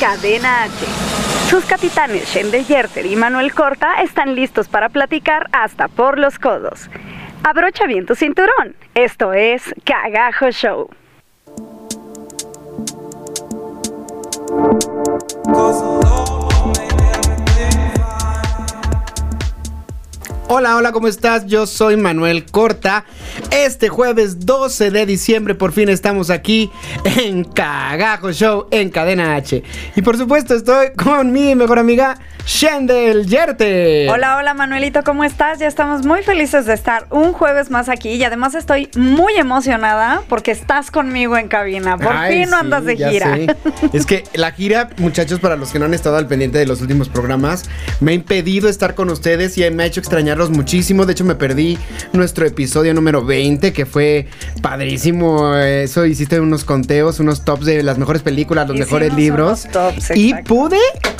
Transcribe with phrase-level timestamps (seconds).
[0.00, 0.72] Cadena H.
[1.48, 6.90] Sus capitanes Shende Yerter y Manuel Corta están listos para platicar hasta por los codos.
[7.44, 8.74] Abrocha bien tu cinturón.
[8.94, 10.90] Esto es Cagajo Show.
[20.50, 21.44] Hola, hola, ¿cómo estás?
[21.44, 23.04] Yo soy Manuel Corta.
[23.50, 26.70] Este jueves 12 de diciembre por fin estamos aquí
[27.04, 29.62] en Cagajo Show en Cadena H.
[29.94, 32.18] Y por supuesto estoy con mi mejor amiga
[32.48, 34.08] Shendel Yerte.
[34.08, 35.58] Hola, hola Manuelito, ¿cómo estás?
[35.58, 40.22] Ya estamos muy felices de estar un jueves más aquí y además estoy muy emocionada
[40.30, 41.98] porque estás conmigo en cabina.
[41.98, 43.36] Por fin no andas de gira.
[43.92, 46.80] Es que la gira, muchachos, para los que no han estado al pendiente de los
[46.80, 47.68] últimos programas,
[48.00, 51.04] me ha impedido estar con ustedes y me ha hecho extrañarlos muchísimo.
[51.04, 51.78] De hecho, me perdí
[52.14, 54.26] nuestro episodio número 20, que fue
[54.62, 55.54] padrísimo.
[55.54, 59.68] Eso hiciste unos conteos, unos tops de las mejores películas, los mejores libros.
[59.70, 60.78] Tops, y pude,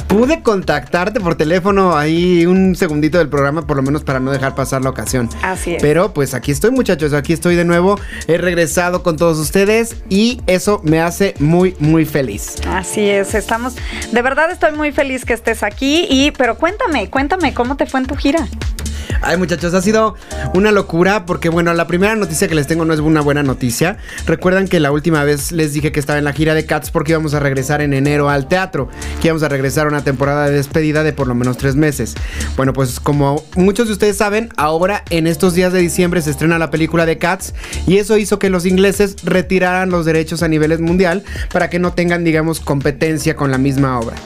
[0.09, 4.55] pude contactarte por teléfono ahí un segundito del programa, por lo menos para no dejar
[4.55, 5.29] pasar la ocasión.
[5.43, 5.83] Así es.
[5.83, 8.01] Pero pues aquí estoy, muchachos, aquí estoy de nuevo.
[8.27, 12.57] He regresado con todos ustedes y eso me hace muy, muy feliz.
[12.67, 13.77] Así es, estamos.
[14.11, 18.01] De verdad estoy muy feliz que estés aquí y, pero cuéntame, cuéntame cómo te fue
[18.01, 18.49] en tu gira.
[19.21, 20.15] Ay, muchachos, ha sido
[20.55, 23.97] una locura porque, bueno, la primera noticia que les tengo no es una buena noticia.
[24.27, 27.13] Recuerdan que la última vez les dije que estaba en la gira de Cats porque
[27.13, 28.89] íbamos a regresar en enero al teatro,
[29.21, 32.15] que íbamos a regresar a una temporada de despedida de por lo menos tres meses.
[32.57, 36.59] Bueno, pues como muchos de ustedes saben, ahora en estos días de diciembre se estrena
[36.59, 37.55] la película de Cats
[37.87, 41.93] y eso hizo que los ingleses retiraran los derechos a nivel mundial para que no
[41.93, 44.17] tengan, digamos, competencia con la misma obra.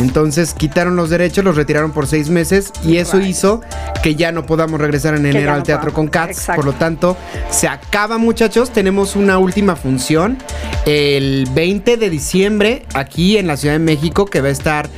[0.00, 3.60] Entonces quitaron los derechos, los retiraron por seis meses y eso hizo
[4.02, 6.48] que ya no podamos regresar en enero al teatro con Cats.
[6.54, 7.16] Por lo tanto,
[7.50, 8.70] se acaba, muchachos.
[8.70, 10.38] Tenemos una última función
[10.86, 14.88] el 20 de diciembre aquí en la Ciudad de México, que va a estar,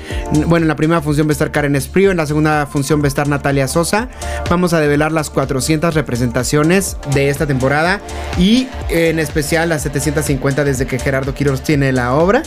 [0.46, 3.04] bueno, en la primera función va a estar Karen Esprío, en la segunda función va
[3.04, 4.08] a estar Natalia Sosa.
[4.48, 8.00] Vamos a develar las 400 representaciones de esta temporada
[8.38, 12.42] y en especial las 750 desde que Gerardo Quiroz tiene la obra.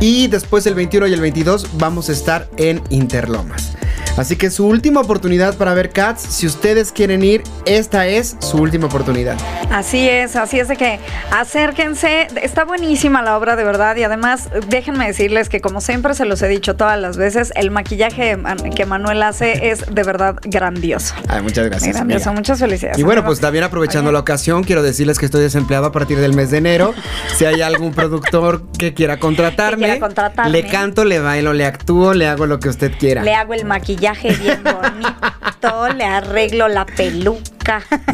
[0.00, 3.73] Y después el 21 y el 22 vamos a estar en Interlomas.
[4.16, 8.58] Así que su última oportunidad para ver Cats, si ustedes quieren ir, esta es su
[8.58, 9.36] última oportunidad.
[9.72, 11.00] Así es, así es de que
[11.32, 12.28] acérquense.
[12.40, 16.40] Está buenísima la obra de verdad y además déjenme decirles que como siempre se los
[16.42, 18.38] he dicho todas las veces, el maquillaje
[18.76, 21.16] que Manuel hace es de verdad grandioso.
[21.26, 21.96] Ay, muchas gracias.
[21.96, 22.98] Grandioso, muchas felicidades.
[22.98, 26.34] Y bueno, pues también aprovechando la ocasión, quiero decirles que estoy desempleado a partir del
[26.34, 26.94] mes de enero.
[27.36, 30.52] Si hay algún productor que quiera contratarme, quiera contratarme.
[30.52, 33.24] le canto, le bailo, le actúo, le hago lo que usted quiera.
[33.24, 37.53] Le hago el maquillaje bien bonito, le arreglo la peluca.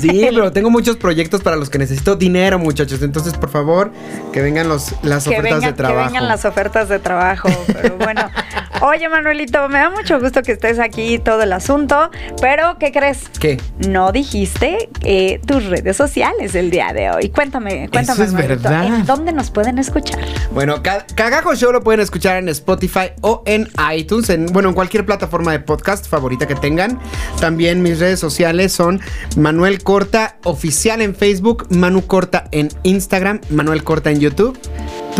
[0.00, 3.02] Sí, pero tengo muchos proyectos para los que necesito dinero, muchachos.
[3.02, 3.92] Entonces, por favor,
[4.32, 6.08] que vengan los, las ofertas de trabajo.
[6.08, 7.48] Que vengan las ofertas de trabajo.
[7.66, 8.30] Pero bueno,
[8.80, 12.10] oye, Manuelito, me da mucho gusto que estés aquí todo el asunto.
[12.40, 13.28] Pero, ¿qué crees?
[13.38, 13.60] ¿Qué?
[13.88, 17.30] No dijiste eh, tus redes sociales el día de hoy.
[17.30, 18.24] Cuéntame, cuéntame.
[18.24, 18.84] Eso es verdad.
[18.84, 20.20] ¿En dónde nos pueden escuchar?
[20.52, 20.82] Bueno,
[21.14, 25.52] Cagajo Show lo pueden escuchar en Spotify o en iTunes, en, bueno, en cualquier plataforma
[25.52, 26.98] de podcast favorita que tengan.
[27.40, 29.00] También mis redes sociales son
[29.40, 34.58] Manuel Corta Oficial en Facebook, Manu Corta en Instagram, Manuel Corta en YouTube.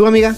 [0.01, 0.35] ¿Tu amiga?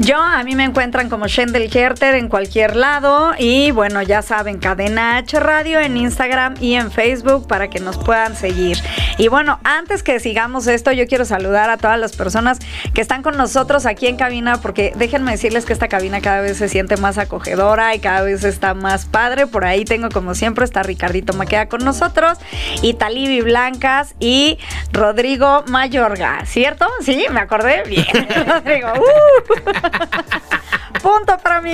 [0.00, 3.32] Yo, a mí me encuentran como Shendel Herter en cualquier lado.
[3.38, 7.96] Y bueno, ya saben, Cadena H Radio en Instagram y en Facebook para que nos
[7.96, 8.76] puedan seguir.
[9.18, 12.58] Y bueno, antes que sigamos esto, yo quiero saludar a todas las personas
[12.92, 16.56] que están con nosotros aquí en cabina, porque déjenme decirles que esta cabina cada vez
[16.56, 19.46] se siente más acogedora y cada vez está más padre.
[19.46, 22.38] Por ahí tengo, como siempre, está Ricardito Maqueda con nosotros,
[22.82, 24.58] y Talibi Blancas y
[24.92, 26.88] Rodrigo Mayorga, ¿cierto?
[27.00, 28.06] Sí, me acordé bien,
[28.48, 29.03] Rodrigo.
[29.04, 30.80] Uh.
[31.04, 31.70] Punto para mí.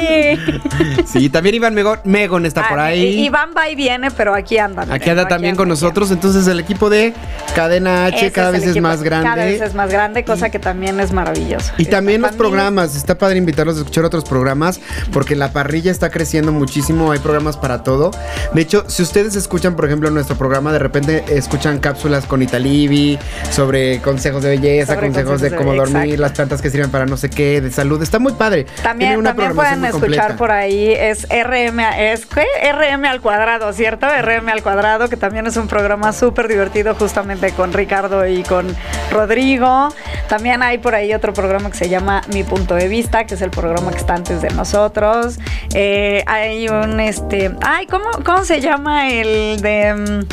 [1.06, 1.72] Sí, también Iván
[2.04, 3.20] Megon, está por Ah, ahí.
[3.26, 4.84] Iván va y viene, pero aquí anda.
[4.90, 6.10] Aquí anda también con nosotros.
[6.10, 7.14] Entonces el equipo de
[7.54, 9.28] Cadena H Ese cada vez es más grande.
[9.28, 11.72] Cada vez es más grande, cosa que también es maravilloso.
[11.78, 14.80] Y también los programas, está padre invitarlos a escuchar otros programas
[15.12, 18.10] porque la parrilla está creciendo muchísimo, hay programas para todo.
[18.52, 23.16] De hecho, si ustedes escuchan, por ejemplo, nuestro programa, de repente escuchan cápsulas con Italibi
[23.52, 26.20] sobre consejos de belleza, consejos de cómo de- dormir, exacto.
[26.20, 28.02] las plantas que sirven para no sé qué, de salud.
[28.02, 28.66] Está muy padre.
[28.82, 30.36] También, una también pueden escuchar completa.
[30.36, 32.44] por ahí, es RM, es ¿qué?
[32.72, 34.06] RM al cuadrado, ¿cierto?
[34.08, 38.74] RM al cuadrado, que también es un programa súper divertido justamente con Ricardo y con
[39.10, 39.88] Rodrigo.
[40.28, 43.42] También hay por ahí otro programa que se llama Mi Punto de Vista, que es
[43.42, 45.38] el programa que está antes de nosotros.
[45.74, 49.94] Eh, hay un, este, ay, ¿cómo, cómo se llama el de...
[49.94, 50.26] mm,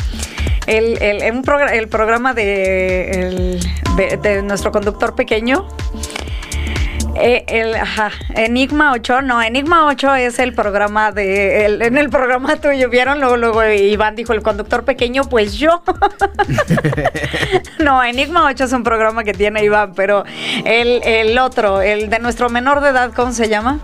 [0.66, 3.60] El, el, progr- el programa de, el-
[3.96, 5.66] de- de nuestro conductor pequeño.
[7.14, 12.10] Eh, el, ajá, Enigma 8, no, Enigma 8 es el programa de, el- en el
[12.10, 13.18] programa tuyo, ¿vieron?
[13.20, 15.82] Luego, luego Iván dijo, el conductor pequeño, pues yo.
[17.80, 20.24] no, Enigma 8 es un programa que tiene Iván, pero
[20.64, 23.80] el, el otro, el de nuestro menor de edad, ¿cómo se llama?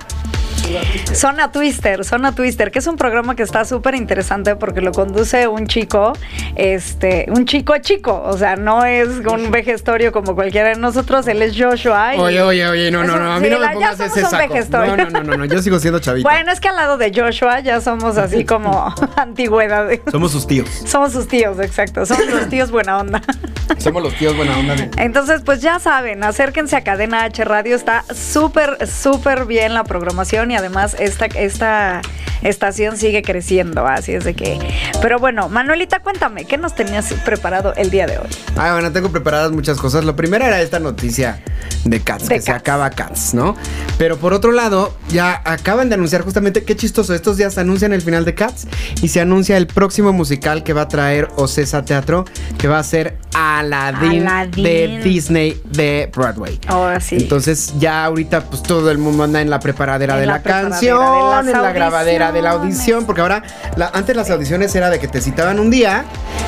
[1.15, 5.47] Zona Twister, Zona Twister, que es un programa que está súper interesante porque lo conduce
[5.47, 6.13] un chico,
[6.57, 11.43] este, un chico chico, o sea, no es un vejestorio como cualquiera de nosotros, él
[11.43, 12.17] es Joshua.
[12.17, 14.17] y- Oye, oye, oye, no, no, no, a sí, mí no me ya pongas somos
[14.17, 14.55] ese saco.
[14.87, 16.29] No, no, no, no, no, yo sigo siendo chavito.
[16.29, 20.01] Bueno, es que al lado de Joshua ya somos así como antigüedades.
[20.11, 20.69] Somos sus tíos.
[20.87, 22.07] Somos sus tíos, exacto.
[22.07, 23.21] Somos los tíos buena onda.
[23.79, 24.75] Somos los tíos buena onda.
[24.99, 27.75] Entonces, pues ya saben, acérquense a Cadena H Radio.
[27.77, 32.03] Está súper, súper bien la programación y además esta, esta
[32.43, 33.87] estación sigue creciendo.
[33.87, 34.59] Así es de que.
[35.03, 38.29] Pero bueno, Manuelita, cuéntame, ¿qué nos tenías preparado el día de hoy?
[38.56, 40.05] Ah, bueno, tengo preparadas muchas cosas.
[40.05, 41.43] Lo primero era esta noticia
[41.85, 43.56] de Cats, De que se acaba Cats, ¿no?
[43.99, 48.03] Pero por otro lado, ya acaban de anunciar justamente, qué chistoso, estos días anuncian el
[48.03, 48.67] final de Cats
[49.03, 52.25] y se anuncia el próximo musical que va a traer Ocesa Teatro,
[52.59, 54.65] que va a ser Aladdin, Aladdin.
[54.65, 56.59] de Disney de Broadway.
[56.67, 57.17] Ahora sí.
[57.17, 61.49] Entonces ya ahorita pues todo el mundo anda en la preparadera En de la canción,
[61.49, 63.43] en la grabadera de la audición, porque ahora
[63.76, 66.05] la- antes las audiciones era de que te citaban un día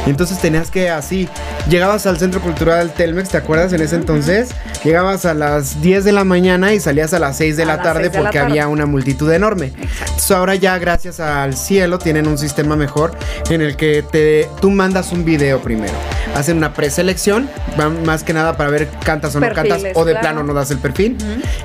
[0.06, 1.28] y entonces tenías que así,
[1.68, 4.50] llegabas al Centro Cultural Telmex, ¿te acuerdas en ese entonces?
[4.84, 7.82] Llegabas a las 10 de la mañana y salías a las 6 de A la
[7.82, 8.50] tarde 6 de la porque tarde.
[8.52, 9.72] había una multitud enorme.
[9.76, 13.12] Entonces ahora ya gracias al cielo tienen un sistema mejor
[13.50, 15.92] en el que te, tú mandas un video primero.
[16.36, 20.12] Hacen una preselección, van más que nada para ver cantas o no cantas o de
[20.12, 20.20] claro.
[20.20, 21.16] plano no das el perfil.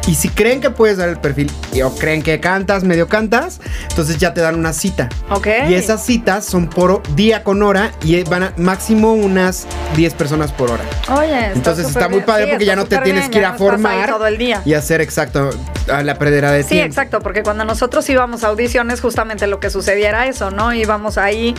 [0.07, 1.51] Y si creen que puedes dar el perfil
[1.83, 3.59] o creen que cantas, medio cantas,
[3.89, 5.09] entonces ya te dan una cita.
[5.29, 5.47] Ok.
[5.69, 10.51] Y esas citas son por día con hora y van a máximo unas 10 personas
[10.51, 10.83] por hora.
[11.15, 12.25] Oye, está Entonces está muy bien.
[12.25, 14.61] padre Sí, porque ya no te tienes bien, que ir a formar todo el día.
[14.65, 15.49] y hacer exacto
[15.91, 16.87] a la perdera de Sí, tiempo.
[16.87, 20.73] exacto, porque cuando nosotros íbamos a audiciones, justamente lo que sucedía era eso, ¿no?
[20.73, 21.55] Íbamos ahí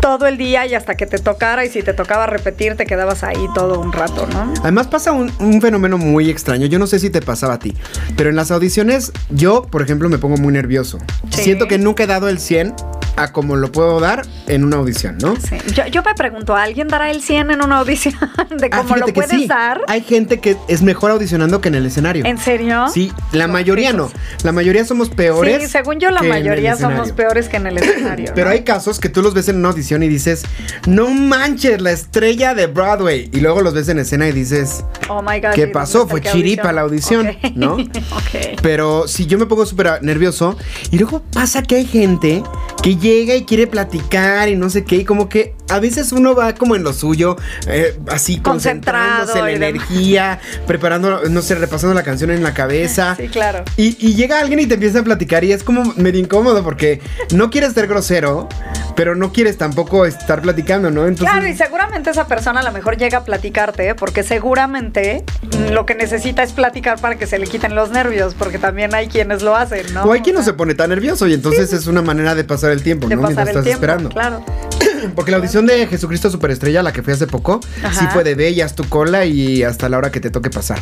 [0.00, 3.22] todo el día y hasta que te tocara, y si te tocaba repetir, te quedabas
[3.22, 4.52] ahí todo un rato, ¿no?
[4.62, 6.66] Además pasa un, un fenómeno muy extraño.
[6.66, 7.74] Yo no sé si te pasaba a ti,
[8.16, 10.98] pero en las audiciones yo, por ejemplo, me pongo muy nervioso.
[11.30, 11.42] Sí.
[11.42, 12.74] Siento que nunca he dado el 100
[13.16, 15.36] a como lo puedo dar en una audición, ¿no?
[15.36, 15.56] Sí.
[15.74, 18.14] Yo, yo me pregunto, ¿alguien dará el 100 en una audición
[18.58, 19.46] de Ah, cómo lo puedes sí.
[19.46, 19.80] dar?
[19.88, 22.24] Hay gente que es mejor audicionando que en el escenario.
[22.24, 22.86] ¿En serio?
[22.92, 24.10] Sí, la No, mayoría no.
[24.44, 25.62] La mayoría somos peores.
[25.62, 28.32] Sí, según yo la mayoría somos peores que en el escenario.
[28.34, 28.52] Pero ¿no?
[28.52, 30.42] hay casos que tú los ves en una audición y dices,
[30.86, 33.28] no manches, la estrella de Broadway.
[33.32, 35.50] Y luego los ves en escena y dices, Oh my God.
[35.54, 36.06] ¿Qué ¿y dónde pasó?
[36.08, 37.36] Fue chiripa la audición, Ok.
[37.54, 37.74] ¿no?
[37.76, 38.60] ok.
[38.62, 40.56] Pero si yo me pongo súper nervioso
[40.90, 42.42] y luego pasa que hay gente
[42.82, 46.34] que llega y quiere platicar y no sé qué, y como que a veces uno
[46.34, 49.68] va como en lo suyo, eh, así Concentrado concentrándose la y demás.
[49.68, 53.16] energía, preparando, no sé, repasando la canción en la cabeza.
[53.16, 53.64] Sí, claro.
[53.76, 57.00] Y, y llega alguien y te empieza a platicar y es como medio incómodo porque
[57.34, 58.48] no quieres ser grosero,
[58.94, 61.06] pero no quieres tampoco estar platicando, ¿no?
[61.06, 63.94] Entonces, Claro, y seguramente esa persona a lo mejor llega a platicarte, ¿eh?
[63.94, 65.24] porque seguramente
[65.70, 69.08] lo que necesita es platicar para que se le quiten los nervios, porque también hay
[69.08, 70.04] quienes lo hacen, ¿no?
[70.04, 72.70] o hay quien no se pone tan nervioso y entonces es una manera de pasar
[72.70, 73.22] el tiempo, de ¿no?
[73.22, 74.08] Mientras estás tiempo, esperando.
[74.10, 74.44] claro.
[75.14, 77.98] Porque la audición de Jesucristo Superestrella, la que fui hace poco, Ajá.
[77.98, 80.78] sí fue de bellas tu cola y hasta la hora que te toque pasar.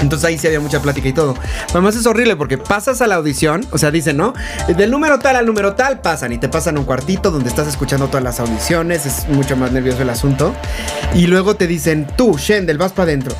[0.00, 1.34] Entonces ahí sí había mucha plática y todo.
[1.70, 4.32] Además es horrible porque pasas a la audición, o sea, dicen, ¿no?
[4.76, 7.66] Del número tal al número tal pasan y te pasan a un cuartito donde estás
[7.68, 10.54] escuchando todas las audiciones, es mucho más nervioso el asunto.
[11.14, 13.34] Y luego te dicen, tú, Shendel, vas para adentro.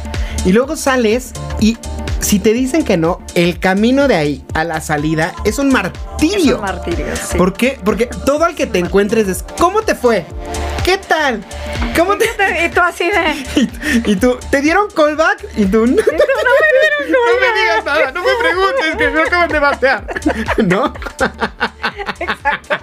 [0.44, 1.76] Y luego sales y
[2.20, 5.72] si te dicen que no, el camino de ahí a la salida es un Es
[5.72, 6.56] martirio.
[6.56, 7.38] un martirio, sí.
[7.38, 7.78] ¿Por qué?
[7.84, 10.24] Porque todo al que te encuentres es, ¿cómo te fue?
[10.88, 11.44] ¿Qué tal?
[11.94, 12.24] ¿Cómo te...?
[12.64, 13.60] Y tú así de...
[13.60, 15.44] Y, y tú, ¿te dieron callback?
[15.54, 16.14] Y tú, no, No me
[16.80, 20.06] dieron no me digas nada, no me preguntes, que me acaban de batear.
[20.64, 20.94] ¿No?
[22.20, 22.76] Exacto,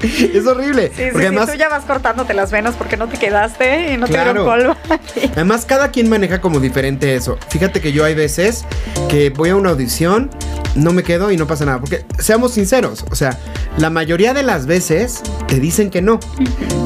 [0.00, 0.30] sí.
[0.34, 0.88] Es horrible.
[0.88, 3.92] Sí, sí, porque sí, además, tú ya vas cortándote las venas porque no te quedaste
[3.92, 4.32] y no Claro.
[4.32, 4.98] te dieron polvo.
[5.36, 7.38] además, cada quien maneja como diferente eso.
[7.48, 8.64] Fíjate que yo hay veces
[9.08, 10.30] que voy a una audición,
[10.74, 11.78] no me quedo y no pasa nada.
[11.80, 13.38] Porque seamos sinceros, o sea,
[13.78, 16.18] la mayoría de las veces te dicen que no.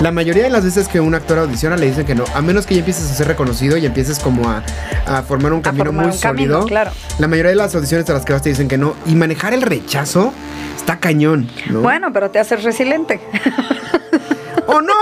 [0.02, 2.24] La mayoría de las veces que un actor audiciona le dicen que no.
[2.34, 4.62] A menos que ya empieces a ser reconocido y empieces como a,
[5.06, 6.66] a formar un camino formar muy un camino, sólido.
[6.66, 6.90] claro.
[7.18, 8.94] La mayoría de las audiciones a las que vas te dicen que no.
[9.06, 10.32] Y manejar el rechazo
[10.76, 11.80] está cañón, ¿no?
[11.80, 13.20] Bueno, pero te haces resiliente.
[14.68, 14.94] ¿O no?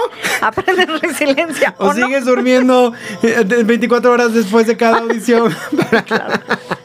[0.43, 1.75] Aprendes resiliencia.
[1.79, 2.07] O, ¿o no?
[2.07, 2.93] sigues durmiendo
[3.23, 5.55] eh, de- 24 horas después de cada audición.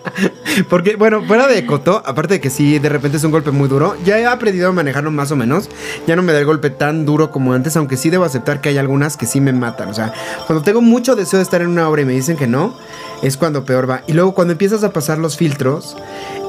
[0.70, 3.68] Porque, bueno, fuera de Coto, aparte de que sí, de repente es un golpe muy
[3.68, 5.70] duro, ya he aprendido a manejarlo más o menos.
[6.08, 8.70] Ya no me da el golpe tan duro como antes, aunque sí debo aceptar que
[8.70, 9.90] hay algunas que sí me matan.
[9.90, 10.14] O sea,
[10.48, 12.76] cuando tengo mucho deseo de estar en una obra y me dicen que no,
[13.22, 14.04] es cuando peor va.
[14.08, 15.96] Y luego cuando empiezas a pasar los filtros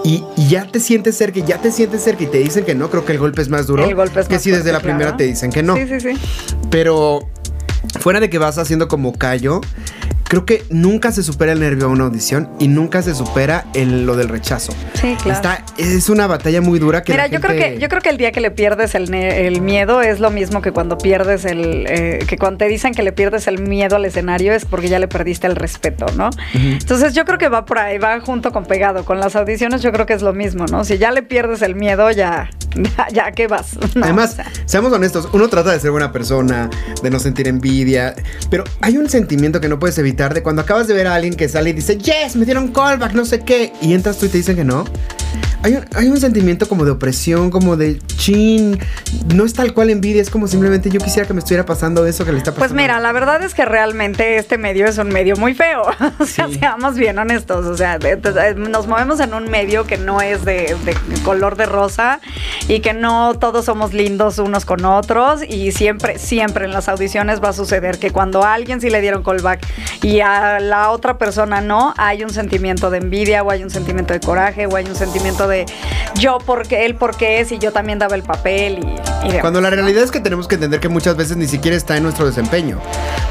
[0.04, 2.74] y, y ya te sientes cerca, y ya te sientes cerca y te dicen que
[2.74, 3.84] no, creo que el golpe es más duro.
[3.84, 5.76] El golpe es que más si desde la primera te dicen que no.
[5.76, 6.18] Sí, sí, sí.
[6.70, 7.20] Pero
[8.00, 9.60] fuera de que vas haciendo como callo,
[10.30, 14.06] creo que nunca se supera el nervio a una audición y nunca se supera el,
[14.06, 14.72] lo del rechazo.
[14.94, 15.32] Sí, claro.
[15.32, 18.10] Está, es una batalla muy dura que Mira, la yo creo que yo creo que
[18.10, 21.84] el día que le pierdes el, el miedo es lo mismo que cuando pierdes el
[21.88, 25.00] eh, que cuando te dicen que le pierdes el miedo al escenario es porque ya
[25.00, 26.30] le perdiste el respeto, ¿no?
[26.54, 29.04] Entonces yo creo que va por ahí, va junto con pegado.
[29.04, 30.84] Con las audiciones yo creo que es lo mismo, ¿no?
[30.84, 32.48] Si ya le pierdes el miedo, ya
[32.96, 33.76] ya, ya ¿qué vas?
[33.94, 36.70] No, Además, o sea, seamos honestos, uno trata de ser buena persona,
[37.02, 38.14] de no sentir envidia,
[38.48, 41.34] pero hay un sentimiento que no puedes evitar de cuando acabas de ver a alguien
[41.34, 44.28] que sale y dice, yes, me dieron callback, no sé qué, y entras tú y
[44.28, 44.84] te dicen que no.
[45.62, 48.78] Hay un, hay un sentimiento como de opresión, como de chin,
[49.34, 52.24] no es tal cual envidia, es como simplemente yo quisiera que me estuviera pasando eso
[52.24, 52.74] que le está pasando.
[52.74, 55.82] Pues mira, la verdad es que realmente este medio es un medio muy feo.
[56.18, 56.54] O sea, Sí.
[56.58, 57.66] seamos bien honestos.
[57.66, 57.98] O sea,
[58.56, 62.20] nos movemos en un medio que no es de, de color de rosa
[62.68, 65.40] y que no todos somos lindos unos con otros.
[65.46, 69.00] Y siempre, siempre en las audiciones va a suceder que cuando a alguien sí le
[69.00, 69.66] dieron callback
[70.02, 74.12] y a la otra persona no, hay un sentimiento de envidia o hay un sentimiento
[74.14, 75.49] de coraje o hay un sentimiento de
[76.18, 79.60] yo porque él porque es y yo también daba el papel y, y demás, Cuando
[79.60, 79.76] la ¿no?
[79.76, 82.78] realidad es que tenemos que entender que muchas veces ni siquiera está en nuestro desempeño.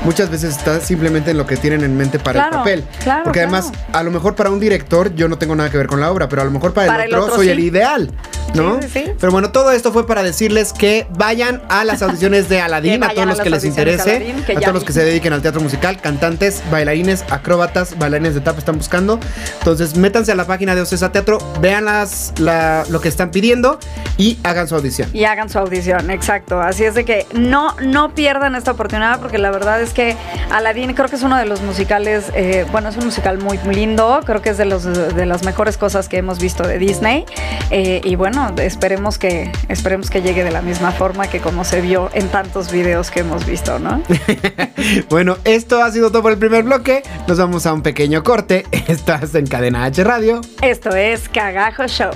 [0.03, 2.83] Muchas veces está simplemente en lo que tienen en mente para el papel.
[3.03, 5.88] claro, Porque además, a lo mejor para un director yo no tengo nada que ver
[5.88, 7.51] con la obra, pero a lo mejor para, Para el el otro, otro soy sí.
[7.51, 8.11] el ideal,
[8.56, 8.82] ¿no?
[8.82, 9.12] Sí, sí, sí.
[9.20, 13.03] Pero bueno, todo esto fue para decirles que vayan a las audiciones de Que Aladdin,
[13.03, 15.62] a todos los que les interese, que a todos los que se dediquen al teatro
[15.62, 19.20] musical, cantantes, bailarines, acróbatas, bailarines de tap están buscando.
[19.60, 23.79] Entonces, métanse a la página de Ocesa Teatro, vean las, la- lo que están pidiendo
[24.18, 25.10] y hagan su audición.
[25.13, 26.60] y hagan su audición, exacto.
[26.62, 30.15] Así es de que no, no pierdan esta oportunidad porque la verdad es que
[30.51, 34.20] Aladdin creo que es uno de los musicales, eh, bueno, es un musical muy lindo,
[34.25, 37.25] creo que es de, los, de las mejores cosas que hemos visto de Disney
[37.72, 41.81] eh, y bueno, esperemos que, esperemos que llegue de la misma forma que como se
[41.81, 44.01] vio en tantos videos que hemos visto, ¿no?
[45.10, 47.03] Bueno, esto ha sido todo por el primer bloque.
[47.27, 48.65] Nos vamos a un pequeño corte.
[48.88, 50.41] Estás en Cadena H Radio.
[50.62, 52.12] Esto es Cagajo Show.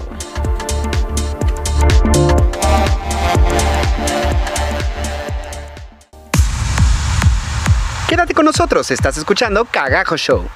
[8.08, 10.48] Quédate con nosotros, estás escuchando Cagajo Show.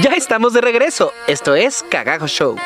[0.00, 1.12] Ya estamos de regreso.
[1.28, 2.56] Esto es Cagajo Show.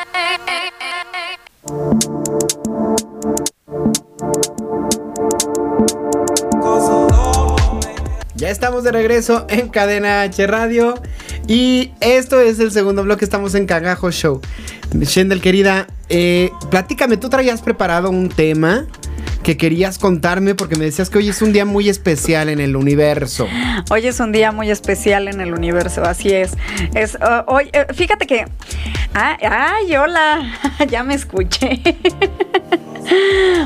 [8.35, 10.93] Ya estamos de regreso en Cadena H Radio.
[11.47, 14.41] Y esto es el segundo bloque, estamos en Cagajo Show.
[14.93, 18.85] Shendel, querida, eh, platícame, tú traías preparado un tema
[19.47, 22.75] que querías contarme porque me decías que hoy es un día muy especial en el
[22.75, 23.47] universo.
[23.89, 26.51] Hoy es un día muy especial en el universo, así es.
[26.93, 28.45] Es uh, hoy, eh, fíjate que.
[29.13, 30.53] Ah, ay, hola,
[30.89, 31.81] ya me escuché.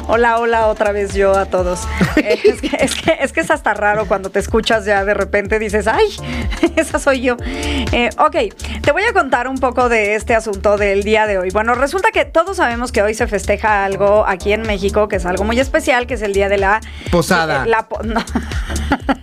[0.08, 1.82] Hola, hola, otra vez yo a todos.
[2.18, 5.14] Eh, es, que, es, que, es que es hasta raro cuando te escuchas ya de
[5.14, 6.06] repente dices, ay,
[6.76, 7.38] esa soy yo.
[7.46, 8.36] Eh, ok,
[8.82, 11.50] te voy a contar un poco de este asunto del día de hoy.
[11.52, 15.26] Bueno, resulta que todos sabemos que hoy se festeja algo aquí en México que es
[15.26, 17.66] algo muy especial, que es el día de la Posada.
[17.66, 18.24] la no.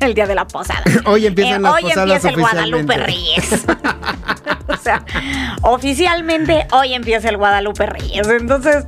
[0.01, 0.83] el día de la posada.
[1.05, 2.97] Hoy empiezan las hoy posadas empieza el Guadalupe.
[2.97, 3.65] Reyes.
[4.73, 5.05] o sea,
[5.63, 8.27] oficialmente hoy empieza el Guadalupe Reyes.
[8.29, 8.85] Entonces,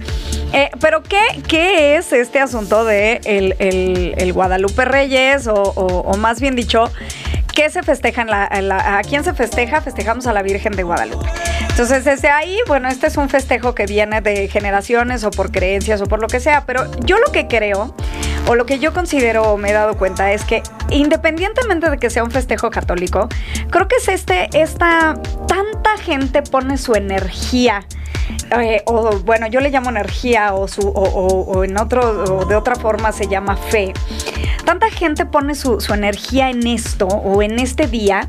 [0.52, 5.46] eh, pero ¿qué, ¿qué es este asunto de el, el- el Guadalupe Reyes?
[5.48, 6.90] O, más bien dicho,
[7.54, 9.80] ¿qué se festeja en la- ¿A quién se festeja?
[9.80, 11.28] Festejamos a la Virgen de Guadalupe.
[11.68, 16.00] Entonces, desde ahí, bueno, este es un festejo que viene de generaciones o por creencias
[16.02, 17.94] o por lo que sea, pero yo lo que creo
[18.46, 22.10] o lo que yo considero o me he dado cuenta es que independientemente de que
[22.10, 23.28] sea un festejo católico,
[23.70, 27.84] creo que es este, esta tanta gente pone su energía
[28.58, 32.74] eh, o bueno, yo le llamo energía o, su, o, en otro, o de otra
[32.74, 33.92] forma se llama fe.
[34.70, 38.28] Tanta gente pone su, energía en esto o en este día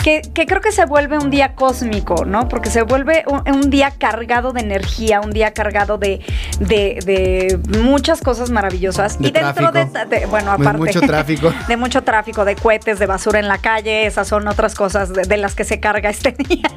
[0.00, 2.48] que, creo que se vuelve un día cósmico, ¿no?
[2.48, 6.20] Porque se vuelve un, día cargado de energía, un día cargado de,
[6.60, 9.16] de, muchas cosas maravillosas.
[9.18, 10.78] y dentro de, bueno, aparte.
[10.78, 11.52] De mucho tráfico.
[11.66, 15.36] De mucho tráfico, de cohetes, de basura en la calle, esas son otras cosas de,
[15.38, 16.70] las que se carga este día.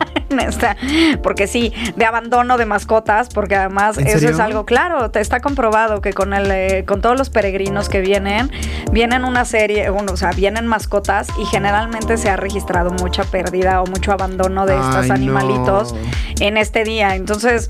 [1.23, 6.01] porque sí, de abandono de mascotas, porque además eso es algo claro, te está comprobado
[6.01, 8.51] que con el eh, con todos los peregrinos que vienen,
[8.91, 13.85] vienen una serie, o sea, vienen mascotas y generalmente se ha registrado mucha pérdida o
[13.85, 15.95] mucho abandono de estos animalitos
[16.39, 17.15] en este día.
[17.15, 17.69] Entonces,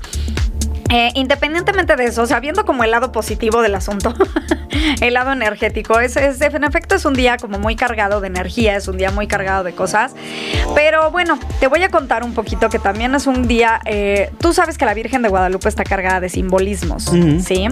[0.90, 4.14] eh, independientemente de eso, o sea, viendo como el lado positivo del asunto,
[5.00, 8.76] el lado energético, es, es, en efecto es un día como muy cargado de energía,
[8.76, 10.14] es un día muy cargado de cosas.
[10.74, 14.52] Pero bueno, te voy a contar un poquito que también es un día, eh, tú
[14.52, 17.10] sabes que la Virgen de Guadalupe está cargada de simbolismos,
[17.44, 17.68] ¿sí?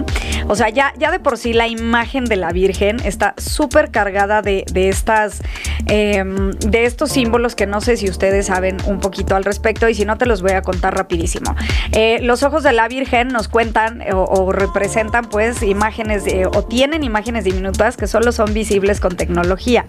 [0.47, 4.41] O sea, ya, ya de por sí la imagen de la Virgen está súper cargada
[4.41, 5.41] de, de estas,
[5.85, 9.95] em, de estos símbolos que no sé si ustedes saben un poquito al respecto y
[9.95, 11.55] si no te los voy a contar rapidísimo.
[11.91, 17.43] Eh, los ojos de la Virgen nos cuentan o, representan pues imágenes o tienen imágenes
[17.43, 19.85] diminutas que solo son visibles con tecnología.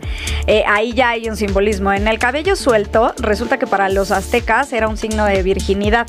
[0.47, 1.93] Eh, ahí ya hay un simbolismo.
[1.93, 6.07] En el cabello suelto resulta que para los aztecas era un signo de virginidad.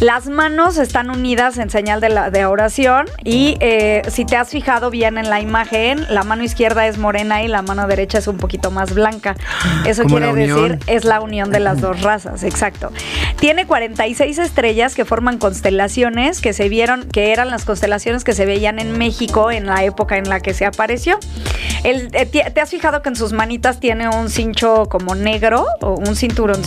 [0.00, 4.50] Las manos están unidas en señal de, la, de oración y eh, si te has
[4.50, 8.26] fijado bien en la imagen, la mano izquierda es morena y la mano derecha es
[8.26, 9.36] un poquito más blanca.
[9.86, 12.90] Eso quiere decir es la unión de las dos razas, exacto.
[13.38, 15.91] Tiene 46 estrellas que forman constelaciones
[16.40, 20.16] que se vieron, que eran las constelaciones que se veían en México en la época
[20.16, 21.18] en la que se apareció.
[21.84, 25.94] El, eh, ¿Te has fijado que en sus manitas tiene un cincho como negro o
[25.94, 26.62] un cinturón,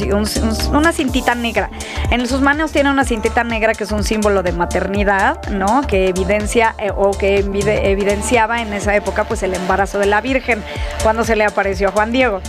[0.72, 1.72] una cintita negra?
[2.12, 5.82] En sus manos tiene una cintita negra que es un símbolo de maternidad, ¿no?
[5.88, 10.62] Que evidencia eh, o que evidenciaba en esa época pues el embarazo de la Virgen
[11.02, 12.42] cuando se le apareció a Juan Diego.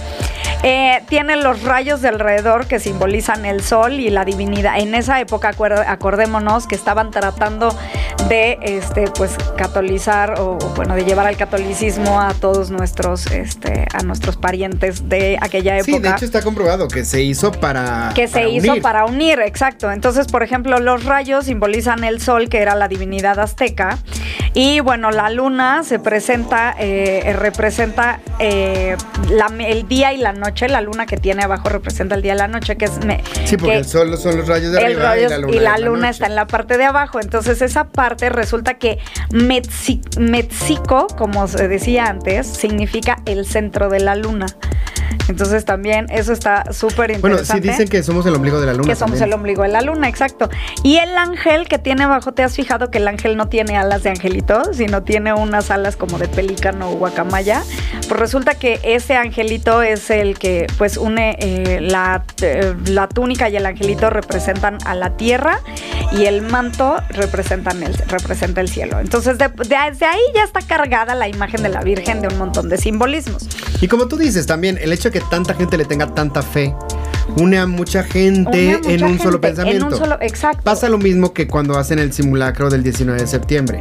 [0.68, 4.80] Eh, tiene los rayos de alrededor que simbolizan el sol y la divinidad.
[4.80, 5.52] En esa época,
[5.86, 7.72] acordémonos que estaban tratando
[8.28, 14.02] de este, pues, catolizar o, bueno, de llevar al catolicismo a todos nuestros, este, a
[14.02, 15.92] nuestros parientes de aquella época.
[15.92, 18.12] Sí, de hecho está comprobado que se hizo para.
[18.14, 19.90] Que se hizo para unir, exacto.
[19.90, 23.98] Entonces, por ejemplo, los rayos simbolizan el sol, que era la divinidad azteca.
[24.54, 28.96] Y bueno, la luna se presenta, eh, representa eh,
[29.60, 32.48] el día y la noche la luna que tiene abajo representa el día y la
[32.48, 32.92] noche, que es...
[33.44, 36.46] sí, porque el sol son los rayos de arriba y la luna, está en la
[36.46, 37.20] parte de abajo.
[37.20, 38.98] Entonces esa parte resulta que
[39.30, 44.46] Mexico, como se decía antes, significa el centro de la luna.
[45.28, 47.20] Entonces también eso está súper interesante.
[47.20, 48.88] Bueno, sí dicen que somos el ombligo de la luna.
[48.88, 50.48] Que somos el ombligo de la luna, exacto.
[50.82, 54.02] Y el ángel que tiene abajo, ¿te has fijado que el ángel no tiene alas
[54.02, 57.62] de angelito, sino tiene unas alas como de pelícano o guacamaya?
[58.08, 63.48] Pues resulta que ese angelito es el que pues une eh, la, eh, la, túnica
[63.48, 65.60] y el angelito representan a la tierra
[66.12, 69.00] y el manto representan el, representa el cielo.
[69.00, 72.78] Entonces desde ahí ya está cargada la imagen de la Virgen de un montón de
[72.78, 73.48] simbolismos.
[73.80, 76.74] Y como tú dices también, el hecho de que tanta gente le tenga tanta fe
[77.38, 79.86] une a mucha gente en un solo pensamiento.
[79.86, 80.62] En un solo, exacto.
[80.62, 83.80] Pasa lo mismo que cuando hacen el simulacro del 19 de septiembre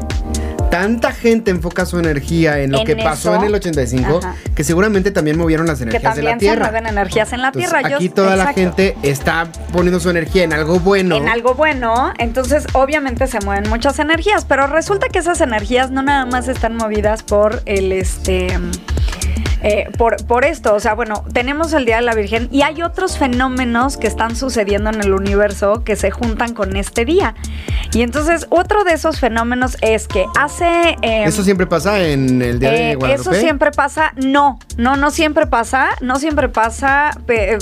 [0.69, 4.19] tanta gente enfoca su energía en lo que pasó en el 85
[4.53, 6.65] que seguramente también movieron las energías de la Tierra.
[6.65, 7.81] Se mueven energías en la Tierra.
[7.85, 11.15] Aquí toda la gente está poniendo su energía en algo bueno.
[11.15, 16.01] En algo bueno, entonces obviamente se mueven muchas energías, pero resulta que esas energías no
[16.01, 18.47] nada más están movidas por el este
[19.65, 20.75] eh, por, por esto.
[20.75, 24.35] O sea, bueno, tenemos el Día de la Virgen y hay otros fenómenos que están
[24.35, 27.33] sucediendo en el universo que se juntan con este día.
[27.91, 30.97] Y entonces, otro de esos fenómenos es que hace.
[31.01, 33.29] Em, ¿Eso siempre pasa en el Día de eh, Guadalupe?
[33.29, 34.13] Eso siempre pasa.
[34.15, 35.89] No, no, no siempre pasa.
[36.01, 37.11] No siempre pasa.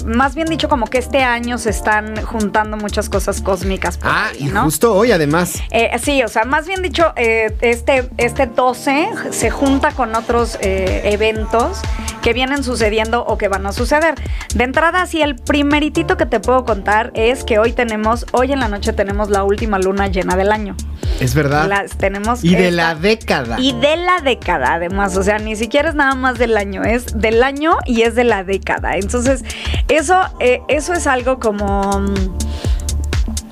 [0.05, 3.99] más bien dicho, como que este año se están juntando muchas cosas cósmicas.
[4.03, 5.55] ah, y justo hoy, además.
[5.71, 11.81] Eh, sí, o sea, más bien dicho, este, este 12 se junta con otros eventos
[12.23, 14.15] que vienen sucediendo o que van a suceder.
[14.55, 18.61] De entrada, sí, el primeritito que te puedo contar es que hoy tenemos, hoy en
[18.61, 20.75] la noche tenemos la última luna llena del año.
[21.19, 21.67] Es verdad.
[21.67, 22.43] Las tenemos.
[22.43, 23.57] Y de la década.
[23.59, 25.17] Y de la década, además.
[25.17, 28.23] O sea, ni siquiera es nada más del año, es del año y es de
[28.23, 28.95] la década.
[28.95, 29.43] Entonces,
[29.89, 31.99] eso, eh, eso es algo como.
[31.99, 32.37] Mm,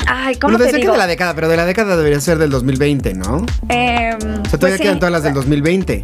[0.08, 0.78] ay, ¿cómo te digo?
[0.78, 3.46] que de la década, pero de la década debería ser del 2020, ¿no?
[3.68, 6.04] Eh, o sea, todavía pues quedan todas las del 2020.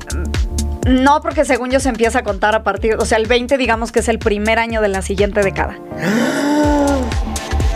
[0.88, 3.92] No, porque según yo se empieza a contar a partir, o sea, el 20 digamos
[3.92, 5.78] que es el primer año de la siguiente década.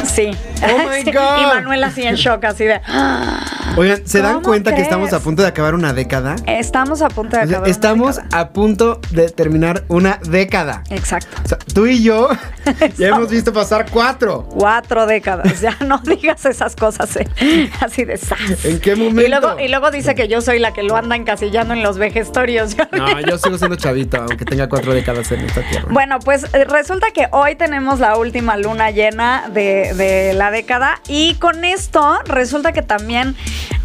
[0.03, 0.31] Sí.
[0.63, 1.11] Oh my Sí.
[1.11, 1.41] God.
[1.41, 2.79] Y Manuel así en shock, así de.
[2.87, 3.45] "Ah".
[3.77, 6.35] Oigan, ¿se dan ¿Cómo cuenta que estamos a punto de acabar una década?
[6.45, 7.61] Estamos a punto de O sea, acabar.
[7.61, 8.39] una estamos década.
[8.41, 10.83] a punto de terminar una década.
[10.89, 11.37] Exacto.
[11.43, 12.27] O sea, tú y yo
[12.97, 14.43] ya hemos visto pasar cuatro.
[14.49, 15.61] Cuatro décadas.
[15.61, 18.65] Ya no digas esas cosas eh, así de sas.
[18.65, 19.29] ¿En qué Y momento?
[19.39, 22.75] luego, y luego dice que yo soy la que lo anda encasillando en los vejestorios.
[22.91, 25.87] No, yo sigo siendo chavito, aunque tenga cuatro décadas en esta tierra.
[25.89, 31.01] Bueno, pues eh, resulta que hoy tenemos la última luna llena de, de la década
[31.07, 33.35] y con esto resulta que también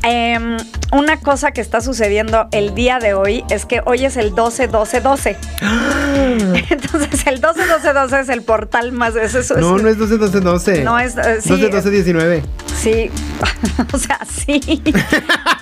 [0.03, 0.57] em,
[0.93, 5.37] una cosa que está sucediendo el día de hoy es que hoy es el 12-12-12.
[6.71, 9.17] Entonces el 12-12-12 es el portal más...
[9.17, 10.85] es- es- no, no es 12, 12, 12.
[10.85, 12.43] No es, eh, sí, 12, 12, 19.
[12.77, 13.11] Sí,
[13.93, 14.61] o sea, sí.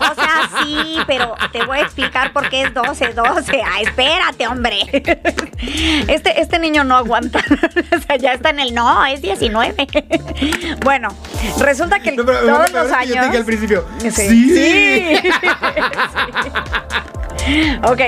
[0.01, 3.63] O sea, sí, pero te voy a explicar por qué es 12, 12.
[3.65, 4.77] Ah, espérate, hombre.
[6.09, 7.41] Este, este niño no aguanta.
[7.97, 8.75] O sea, ya está en el.
[8.75, 9.75] No, es 19.
[10.85, 10.94] Bueno,
[11.61, 13.25] resulta que No, pero- todos pero los Yo años.
[13.27, 13.85] dije al principio.
[13.99, 14.11] Sí.
[14.11, 14.55] Sí.
[14.55, 15.29] Sí.
[17.87, 18.01] Ok,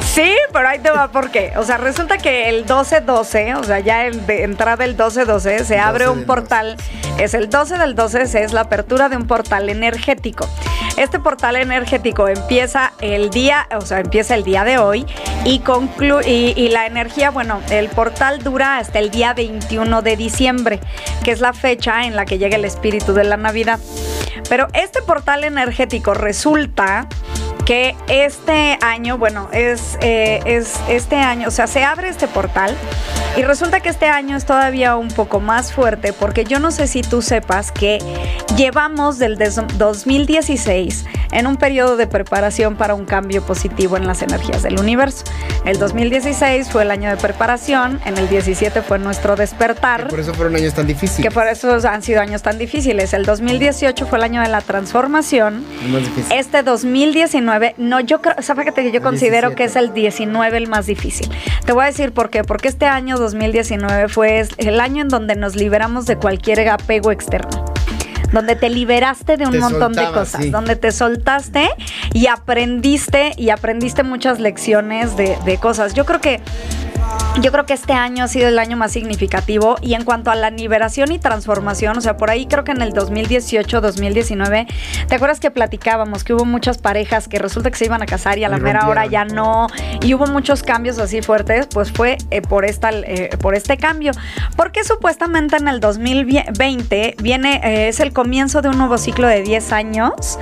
[0.00, 1.52] sí, pero ahí te va por qué.
[1.56, 5.78] O sea, resulta que el 12-12, o sea, ya el de entrada el 12-12, se
[5.78, 6.76] abre 12 un portal.
[7.18, 10.48] Es el 12 del 12, es la apertura de un portal energético.
[10.96, 15.04] Este portal energético empieza el día, o sea, empieza el día de hoy
[15.44, 16.30] y concluye.
[16.30, 20.80] Y, y la energía, bueno, el portal dura hasta el día 21 de diciembre,
[21.24, 23.80] que es la fecha en la que llega el espíritu de la Navidad.
[24.48, 27.08] Pero este portal energético resulta
[27.66, 32.74] que este año, bueno, es, eh, es este año, o sea, se abre este portal
[33.36, 36.86] y resulta que este año es todavía un poco más fuerte porque yo no sé
[36.86, 37.98] si tú sepas que
[38.56, 44.22] llevamos del des- 2016 en un periodo de preparación para un cambio positivo en las
[44.22, 45.24] energías del universo.
[45.64, 50.06] El 2016 fue el año de preparación, en el 17 fue nuestro despertar.
[50.08, 51.22] Por eso fueron años tan difíciles.
[51.28, 53.12] Que por eso han sido años tan difíciles.
[53.12, 55.64] El 2018 fue el año de la transformación.
[56.30, 59.54] Este 2019, no, yo creo, ¿sabes que yo considero 17.
[59.54, 61.30] que es el 19 el más difícil?
[61.64, 62.44] Te voy a decir por qué.
[62.44, 67.64] Porque este año 2019 fue el año en donde nos liberamos de cualquier apego externo.
[68.32, 70.50] Donde te liberaste de un Te montón de cosas, sí.
[70.50, 71.68] donde te soltaste
[72.12, 75.94] y aprendiste y aprendiste muchas lecciones de, de cosas.
[75.94, 76.40] Yo creo que
[77.42, 80.34] yo creo que este año ha sido el año más significativo y en cuanto a
[80.34, 84.66] la liberación y transformación, o sea, por ahí creo que en el 2018, 2019,
[85.06, 88.38] ¿te acuerdas que platicábamos que hubo muchas parejas que resulta que se iban a casar
[88.38, 89.66] y a la mera hora ya no
[90.02, 91.66] y hubo muchos cambios así fuertes?
[91.66, 94.12] Pues fue eh, por esta eh, por este cambio,
[94.56, 99.42] porque supuestamente en el 2020 viene eh, es el comienzo de un nuevo ciclo de
[99.42, 100.38] 10 años,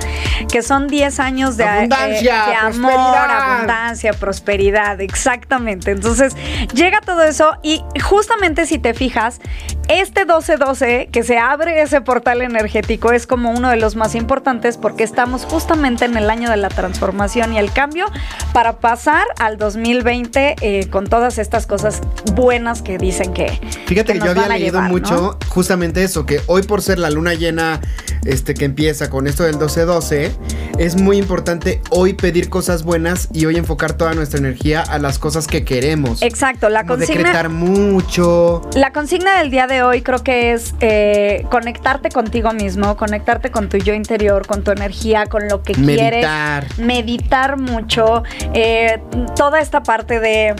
[0.49, 3.53] que son 10 años de, Abundancia, de amor, prosperidad.
[3.53, 5.91] abundancia, prosperidad, exactamente.
[5.91, 6.35] Entonces,
[6.73, 9.39] llega todo eso y justamente si te fijas,
[9.87, 14.77] este 12-12 que se abre ese portal energético es como uno de los más importantes
[14.77, 18.05] porque estamos justamente en el año de la transformación y el cambio
[18.53, 22.01] para pasar al 2020 eh, con todas estas cosas
[22.33, 25.37] buenas que dicen que Fíjate que, yo había leído llevar, mucho ¿no?
[25.49, 27.81] justamente eso, que hoy por ser la luna llena
[28.25, 30.31] este, que empieza con esto del 12-12,
[30.77, 35.19] es muy importante hoy pedir cosas buenas y hoy enfocar toda nuestra energía a las
[35.19, 36.21] cosas que queremos.
[36.21, 38.61] Exacto, la Como consigna decretar mucho.
[38.75, 43.69] La consigna del día de hoy creo que es eh, conectarte contigo mismo, conectarte con
[43.69, 46.67] tu yo interior, con tu energía, con lo que Meditar.
[46.67, 46.77] quieres.
[46.79, 48.23] Meditar mucho.
[48.53, 48.99] eh,
[49.35, 50.55] toda esta parte de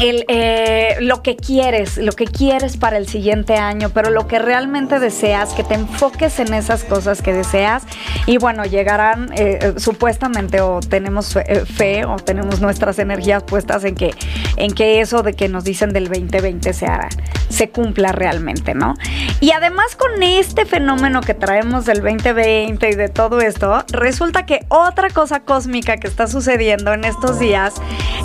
[0.00, 4.98] eh, lo que quieres, lo que quieres para el siguiente año, pero lo que realmente
[4.98, 7.84] deseas, que te enfoques en esas cosas que deseas
[8.26, 13.84] y bueno, llegarán eh, eh, supuestamente o tenemos fe, fe o tenemos nuestras energías puestas
[13.84, 14.14] en que,
[14.56, 17.08] en que eso de que nos dicen del 2020 se hará,
[17.48, 18.94] se cumpla realmente, ¿no?
[19.40, 24.66] Y además con este fenómeno que traemos del 2020 y de todo esto, resulta que
[24.68, 27.74] otra cosa cósmica que está sucediendo en estos días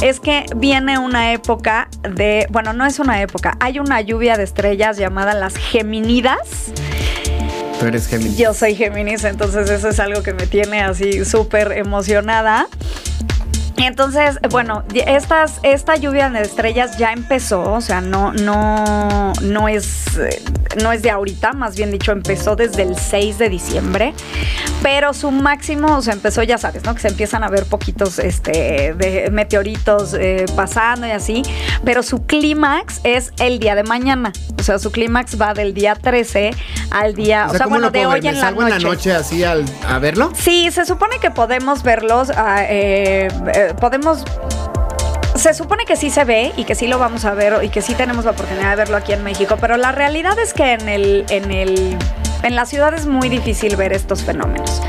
[0.02, 1.59] es que viene una época
[2.04, 6.72] de, bueno, no es una época, hay una lluvia de estrellas llamada las Geminidas.
[7.80, 8.38] Tú eres Géminis.
[8.38, 12.68] Yo soy Géminis, entonces eso es algo que me tiene así súper emocionada.
[13.86, 14.84] Entonces, bueno,
[15.64, 20.42] esta lluvia de estrellas ya empezó, o sea, no, no, no es, eh,
[20.82, 24.14] no es de ahorita, más bien dicho, empezó desde el 6 de diciembre,
[24.84, 26.94] pero su máximo, o sea, empezó, ya sabes, ¿no?
[26.94, 31.44] Que se empiezan a ver poquitos este, de meteoritos eh, pasando y así,
[31.84, 35.96] pero su clímax es el día de mañana, o sea, su clímax va del día
[35.96, 36.52] 13
[36.92, 39.44] al día, o sea, ¿cómo bueno, de hoy en la salgo en la noche así
[39.44, 40.32] al, a verlo?
[40.36, 44.24] Sí, se supone que podemos verlos, ah, eh, eh, podemos...
[45.36, 47.82] se supone que sí se ve y que sí lo vamos a ver y que
[47.82, 50.90] sí tenemos la oportunidad de verlo aquí en México, pero la realidad es que en
[50.90, 51.98] el, en el,
[52.44, 54.82] en la ciudad es muy difícil ver estos fenómenos.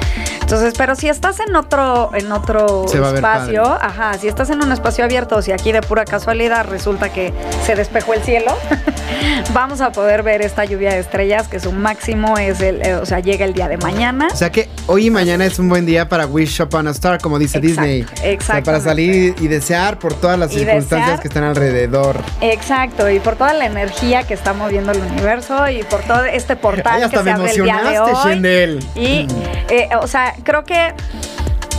[0.51, 5.05] Entonces, pero si estás en otro, en otro espacio, ajá, si estás en un espacio
[5.05, 7.33] abierto, o si aquí de pura casualidad resulta que
[7.65, 8.57] se despejó el cielo,
[9.55, 13.07] vamos a poder ver esta lluvia de estrellas, que su máximo es el, eh, o
[13.07, 14.27] sea, llega el día de mañana.
[14.33, 17.21] O sea que hoy y mañana es un buen día para wish upon a star,
[17.21, 18.37] como dice Exacto, Disney.
[18.37, 21.21] O sea, para salir y desear por todas las Y circunstancias desear.
[21.21, 22.17] que están alrededor.
[22.41, 26.57] Exacto, y por toda la energía que está moviendo el universo y por todo este
[26.57, 28.13] portal Ay, que hasta se me abre el día de hoy.
[28.25, 28.85] Shendel.
[28.97, 29.29] Y,
[29.69, 30.95] eh, o sea, creo que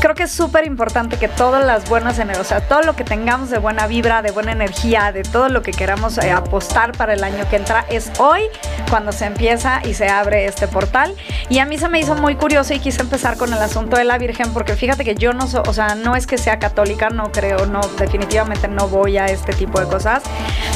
[0.01, 3.03] creo que es súper importante que todas las buenas energías, o sea, todo lo que
[3.05, 7.13] tengamos de buena vibra, de buena energía, de todo lo que queramos eh, apostar para
[7.13, 8.41] el año que entra, es hoy
[8.89, 11.15] cuando se empieza y se abre este portal.
[11.49, 14.03] Y a mí se me hizo muy curioso y quise empezar con el asunto de
[14.03, 17.09] la Virgen, porque fíjate que yo no, so- o sea, no es que sea católica,
[17.09, 20.23] no creo, no, definitivamente no voy a este tipo de cosas,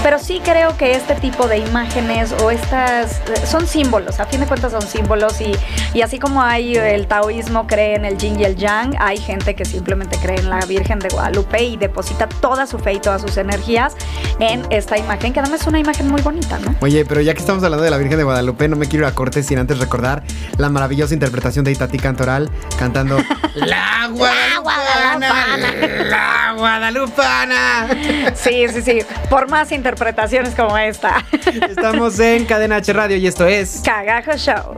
[0.04, 4.40] pero sí creo que este tipo de imágenes o estas, eh, son símbolos, a fin
[4.40, 5.52] de cuentas son símbolos y,
[5.94, 9.56] y así como hay el taoísmo cree en el yin y el yang, hay gente
[9.56, 13.22] que simplemente cree en la Virgen de Guadalupe y deposita toda su fe y todas
[13.22, 13.96] sus energías
[14.40, 16.76] en esta imagen, que además es una imagen muy bonita, ¿no?
[16.82, 19.12] Oye, pero ya que estamos hablando de la Virgen de Guadalupe, no me quiero ir
[19.12, 20.24] a corte sin antes recordar
[20.58, 23.18] la maravillosa interpretación de Itati Cantoral cantando
[23.56, 25.74] La Guadalupana.
[26.04, 27.88] La Guadalupana.
[28.36, 29.00] Sí, sí, sí,
[29.30, 31.26] por más interpretaciones como esta.
[31.70, 34.78] Estamos en Cadena H Radio y esto es Cagajo Show.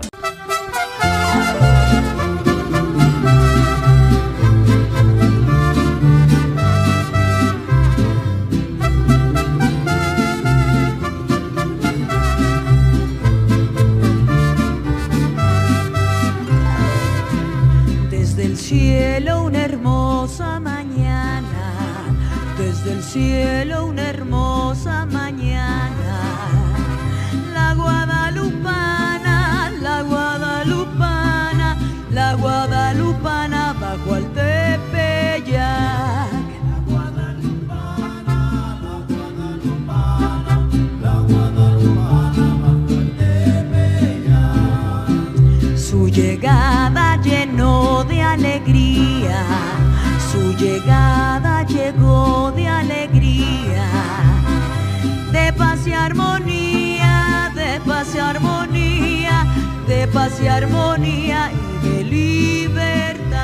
[60.07, 63.37] De paz y armonía y de libertad.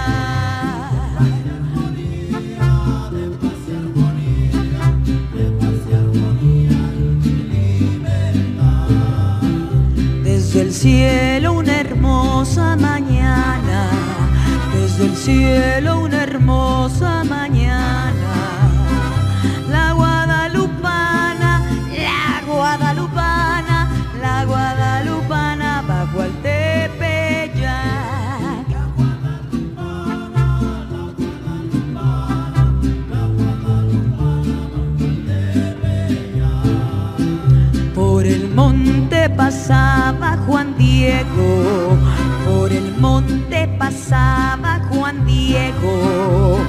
[10.23, 13.89] Desde el cielo una hermosa mañana,
[14.73, 17.62] desde el cielo una hermosa mañana.
[39.65, 41.97] Pasaba Juan Diego,
[42.45, 46.59] por el monte pasaba Juan Diego.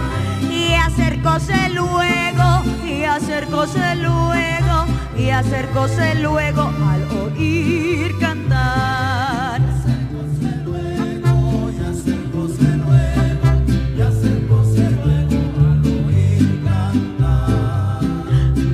[0.48, 4.86] Y acercóse luego, y acercóse luego,
[5.18, 9.60] y acercóse luego al oír cantar.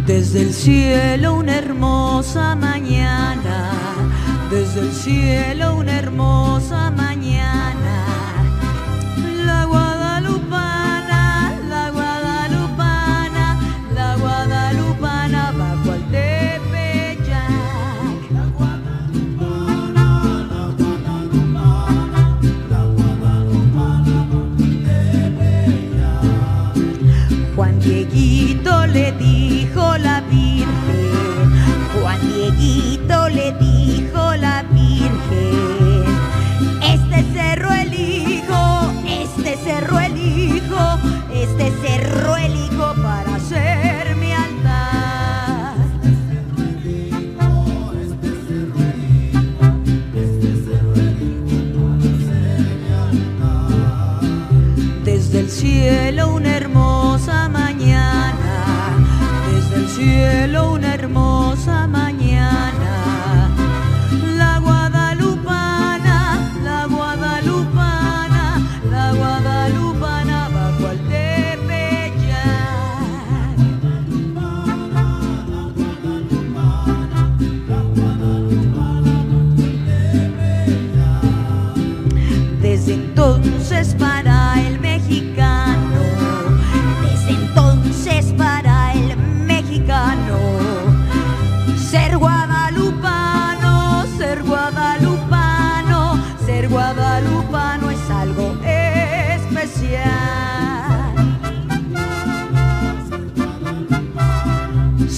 [0.06, 2.99] Desde el cielo una hermosa mañana,
[4.50, 6.90] desde el cielo una hermosa.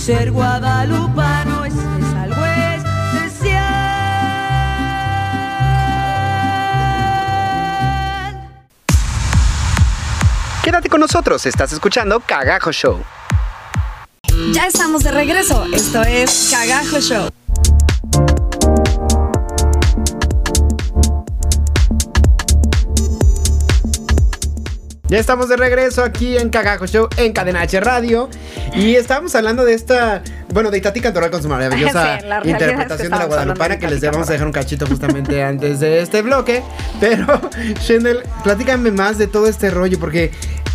[0.03, 3.63] Ser guadalupano es, es algo especial.
[10.65, 13.01] Quédate con nosotros, estás escuchando Cagajo Show.
[14.53, 15.67] Ya estamos de regreso.
[15.73, 17.29] Esto es Cagajo Show.
[25.13, 28.31] Ya estamos de regreso aquí en Cagajo Show en Cadena H Radio.
[28.75, 33.19] Y estábamos hablando de esta, bueno, de Itati Cantoral con su maravillosa Sí, interpretación de
[33.19, 36.63] la Guadalupana, de que les vamos a dejar un cachito justamente antes de este bloque.
[36.99, 37.27] Pero,
[37.83, 40.33] Shendel, platícame más de todo este rollo, porque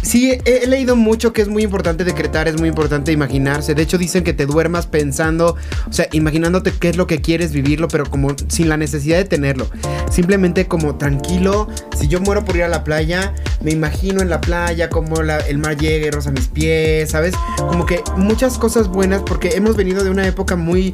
[0.07, 3.75] sí, he, he leído mucho que es muy importante decretar, es muy importante imaginarse.
[3.75, 5.55] De hecho, dicen que te duermas pensando,
[5.89, 9.25] o sea, imaginándote qué es lo que quieres vivirlo, pero como sin la necesidad de
[9.25, 9.69] tenerlo.
[10.11, 11.67] Simplemente como tranquilo.
[11.97, 15.39] Si yo muero por ir a la playa, me imagino en la playa como la-
[15.39, 17.33] el mar llega y roza mis pies, ¿sabes?
[17.57, 20.93] Como que muchas cosas buenas porque hemos venido de una época muy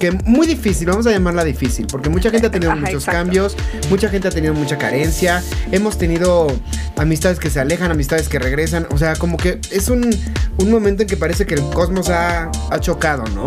[0.00, 3.18] que muy difícil, vamos a llamarla difícil, porque mucha gente ha tenido Ajá, muchos exacto.
[3.18, 3.56] cambios,
[3.90, 5.42] mucha gente ha tenido mucha carencia,
[5.72, 6.46] hemos tenido
[6.96, 10.08] amistades que se alejan, amistades que regresan, o sea, como que es un,
[10.58, 13.46] un momento en que parece que el cosmos ha, ha chocado, ¿no?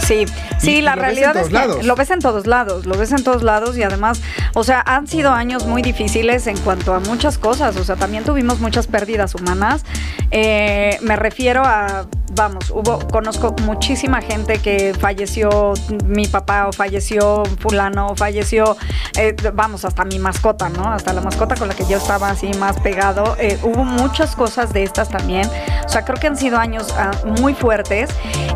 [0.00, 0.24] Sí,
[0.58, 1.84] sí, Y la en realidad es que lados.
[1.84, 4.22] lo ves en todos lados, lo ves en todos lados y además,
[4.54, 8.24] o sea, han sido años muy difíciles en cuanto a muchas cosas, o sea, también
[8.24, 9.84] tuvimos muchas pérdidas humanas.
[10.30, 15.74] Eh, me refiero a, vamos, hubo, conozco muchísima gente que falleció,
[16.06, 18.76] mi papá o falleció fulano o falleció,
[19.16, 20.92] eh, vamos, hasta mi mascota, ¿no?
[20.92, 23.36] Hasta la mascota con la que yo estaba así más pegado.
[23.38, 25.48] Eh, hubo muchas cosas de estas también.
[25.84, 28.10] O sea, creo que han sido años ah, muy fuertes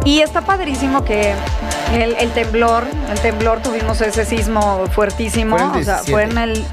[0.05, 1.22] y está padrísimo que
[1.93, 6.31] el, el temblor, el temblor tuvimos ese sismo fuertísimo, Fue o sea, fue 17.
[6.31, 6.65] en el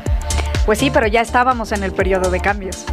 [0.66, 2.86] pues sí, pero ya estábamos en el periodo de cambios.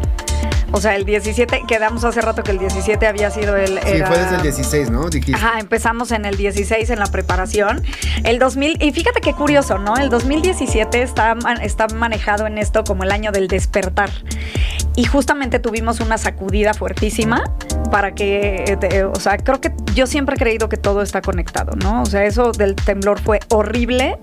[0.72, 3.78] O sea, el 17, quedamos hace rato que el 17 había sido el...
[3.78, 5.08] Sí, era- fue desde el 16, ¿no?
[5.08, 5.34] Dijiste.
[5.34, 7.82] Ajá, empezamos en el 16 en la preparación.
[8.24, 9.96] El 2000, y fíjate qué curioso, ¿no?
[9.96, 14.10] El 2017 está, está manejado en esto como el año del despertar.
[14.96, 17.44] Y justamente tuvimos una sacudida fuertísima
[17.90, 21.72] para que, eh, o sea, creo que yo siempre he creído que todo está conectado,
[21.76, 22.02] ¿no?
[22.02, 24.18] O sea, eso del temblor fue horrible,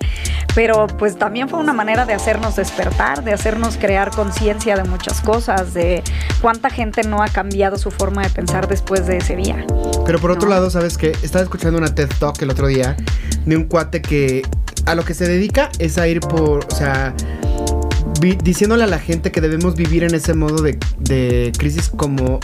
[0.54, 5.20] pero pues también fue una manera de hacernos despertar, de hacernos crear conciencia de muchas
[5.20, 6.02] cosas, de
[6.42, 9.64] cuánta gente no ha cambiado su forma de pensar después de ese día.
[10.04, 10.54] Pero por otro No.
[10.56, 11.12] lado, ¿sabes qué?
[11.22, 12.96] Estaba escuchando una TED Talk el otro día
[13.46, 14.42] de un cuate que
[14.86, 17.14] a lo que se dedica es a ir por, o sea,
[18.20, 22.40] diciéndole a la gente que debemos vivir en ese modo de, de crisis como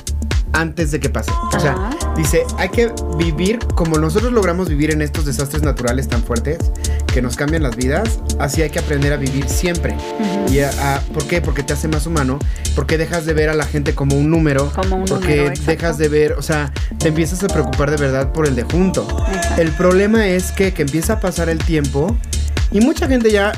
[0.52, 1.30] antes de que pase.
[1.54, 1.90] O sea, Ajá.
[2.16, 6.58] dice, hay que vivir como nosotros logramos vivir en estos desastres naturales tan fuertes
[7.06, 9.96] que nos cambian las vidas, así hay que aprender a vivir siempre.
[10.50, 11.40] Y a- a- ¿Por qué?
[11.40, 12.38] Porque te hace más humano,
[12.74, 15.98] porque dejas de ver a la gente como un número, Como un porque número, dejas
[15.98, 19.06] de ver, o sea, te empiezas a preocupar de verdad por el de junto.
[19.32, 19.62] Exacto.
[19.62, 22.16] El problema es que, que empieza a pasar el tiempo
[22.72, 23.52] y mucha gente ya,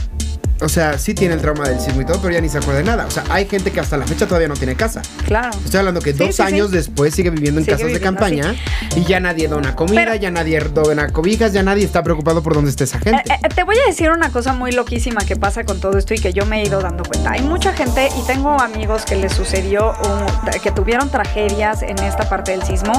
[0.62, 2.78] o sea, sí tiene el trauma del sismo y todo, pero ya ni se acuerda
[2.78, 3.06] de nada.
[3.06, 5.02] O sea, hay gente que hasta la fecha todavía no tiene casa.
[5.26, 5.50] Claro.
[5.64, 6.76] Estoy hablando que Sí, dos sí, años sí.
[6.76, 8.54] después sigue viviendo en Sigue casas de campaña
[8.96, 12.54] y ya nadie dona comida, Pero- ya nadie dona cobijas, ya nadie está preocupado por
[12.54, 13.22] dónde esté esa gente.
[13.32, 16.14] Eh, eh, te voy a decir una cosa muy loquísima que pasa con todo esto
[16.14, 17.32] y que yo me he ido dando cuenta.
[17.32, 22.28] Hay mucha gente y tengo amigos que les sucedió, un- que tuvieron tragedias en esta
[22.28, 22.92] parte del sismo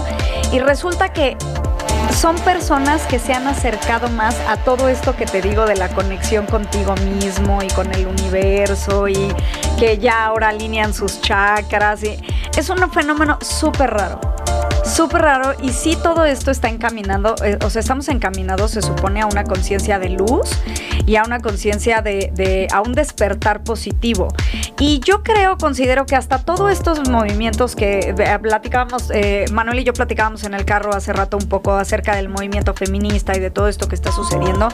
[0.52, 1.38] y resulta que
[2.12, 5.90] son personas que se han acercado más a todo esto que te digo de la
[5.90, 9.34] conexión contigo mismo y con el universo y
[9.78, 12.04] que ya ahora alinean sus chakras.
[12.04, 12.18] Y
[12.56, 14.33] es un fenómeno súper raro.
[14.84, 19.22] Súper raro y sí todo esto está encaminando, eh, o sea, estamos encaminados, se supone,
[19.22, 20.50] a una conciencia de luz
[21.06, 24.28] y a una conciencia de, de- a un despertar positivo.
[24.80, 29.84] Y yo creo, considero que hasta todos estos movimientos que eh, platicábamos, eh, Manuel y
[29.86, 33.50] yo platicábamos en el carro hace rato un poco acerca del movimiento feminista y de
[33.52, 34.68] todo esto que está sucediendo,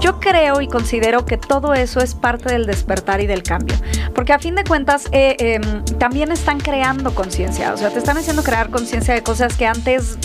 [0.00, 3.76] yo creo y considero que todo eso es parte del despertar y del cambio.
[4.14, 8.18] Porque a fin de cuentas eh, em, también están creando conciencia, o sea, te están
[8.18, 10.18] haciendo crear conciencia de cosas que antes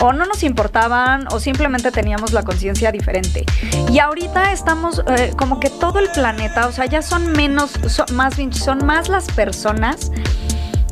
[0.00, 3.44] o no nos importaban o simplemente teníamos la conciencia diferente.
[3.90, 7.72] Y ahorita estamos eh, como que todo el planeta, o sea, ya son menos,
[8.12, 10.10] más bien, son más las personas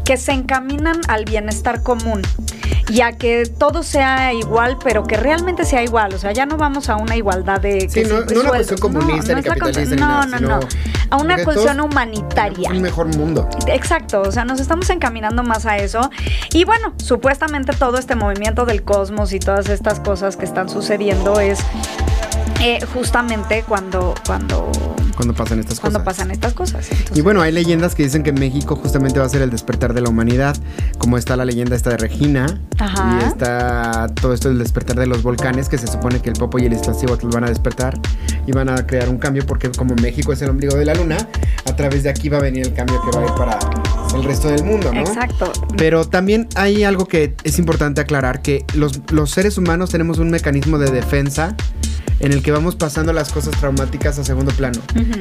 [0.05, 2.23] que se encaminan al bienestar común
[2.89, 6.15] y a que todo sea igual, pero que realmente sea igual.
[6.15, 7.83] O sea, ya no vamos a una igualdad de...
[7.89, 10.41] Sí, que no- no una cuestión comunista ni es la capitalista cuestión- ni No, nada,
[10.41, 10.69] no, no.
[11.11, 12.71] A una cuestión humanitaria.
[12.71, 13.49] Un mejor mundo.
[13.69, 16.11] Exacto, o sea, nos estamos encaminando más a eso.
[16.53, 21.39] Y bueno, supuestamente todo este movimiento del cosmos y todas estas cosas que están sucediendo
[21.41, 21.61] es
[22.61, 24.71] eh, justamente cuando, cuando
[25.15, 26.15] cuando pasan estas cuando cosas.
[26.17, 26.87] pasan estas cosas.
[26.91, 29.95] Entonces, Y bueno, hay leyendas que dicen que México justamente va a ser el despertar
[29.95, 30.57] de la humanidad,
[30.99, 33.19] como está la leyenda esta de Regina, Ajá.
[33.21, 36.59] y está todo esto del despertar de los volcanes, que se supone que el Popo
[36.59, 37.99] y el Iztaccíhuatl van a despertar
[38.47, 41.17] y van a crear un cambio, porque como México es el ombligo de la luna,
[41.67, 43.59] a través de aquí va a venir el cambio que va a ir para
[44.17, 45.01] el resto del mundo, ¿no?
[45.01, 45.53] Exacto.
[45.77, 50.31] Pero también hay algo que es importante aclarar, que los, los seres humanos tenemos un
[50.31, 51.57] mecanismo de defensa
[52.25, 54.81] en el que vamos pasando las cosas traumáticas a segundo plano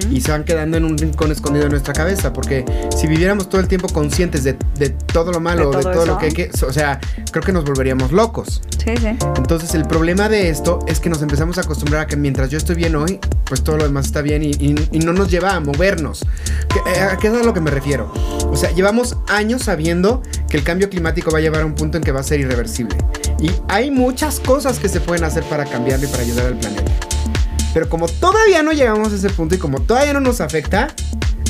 [0.10, 2.64] y se van quedando en un rincón escondido de nuestra cabeza, porque
[2.97, 6.18] si viviéramos todo el tiempo conscientes de, de todo lo malo, De de todo lo
[6.18, 6.99] que hay que, o sea,
[7.32, 8.62] creo que nos volveríamos locos.
[8.84, 9.08] Sí, sí.
[9.38, 12.58] Entonces el problema de esto es que nos empezamos a acostumbrar a que mientras yo
[12.58, 15.56] estoy bien hoy, pues todo lo demás está bien y, y- y no nos lleva
[15.56, 16.26] a movernos.
[16.70, 18.12] ¿Qué- eh, ¿A qué es a lo que me refiero?
[18.47, 21.97] O sea, llevamos años sabiendo que el cambio climático va a llevar a un punto
[21.97, 22.95] en que va a ser irreversible.
[23.40, 26.92] Y hay muchas cosas que se pueden hacer para cambiarlo y para ayudar al planeta.
[27.74, 30.90] Pero como todavía no llegamos a ese punto y como todavía no nos afecta,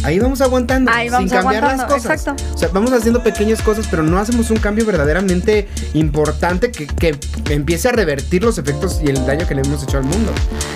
[0.04, 2.20] ahí vamos aguantando Ahí vamos sin cambiar las aguantando, cosas.
[2.22, 2.44] exacto.
[2.54, 7.18] O sea, vamos haciendo pequeñas cosas, pero no hacemos un cambio verdaderamente importante que, que
[7.50, 10.32] empiece a revertir los efectos y el daño que le hemos hecho al mundo.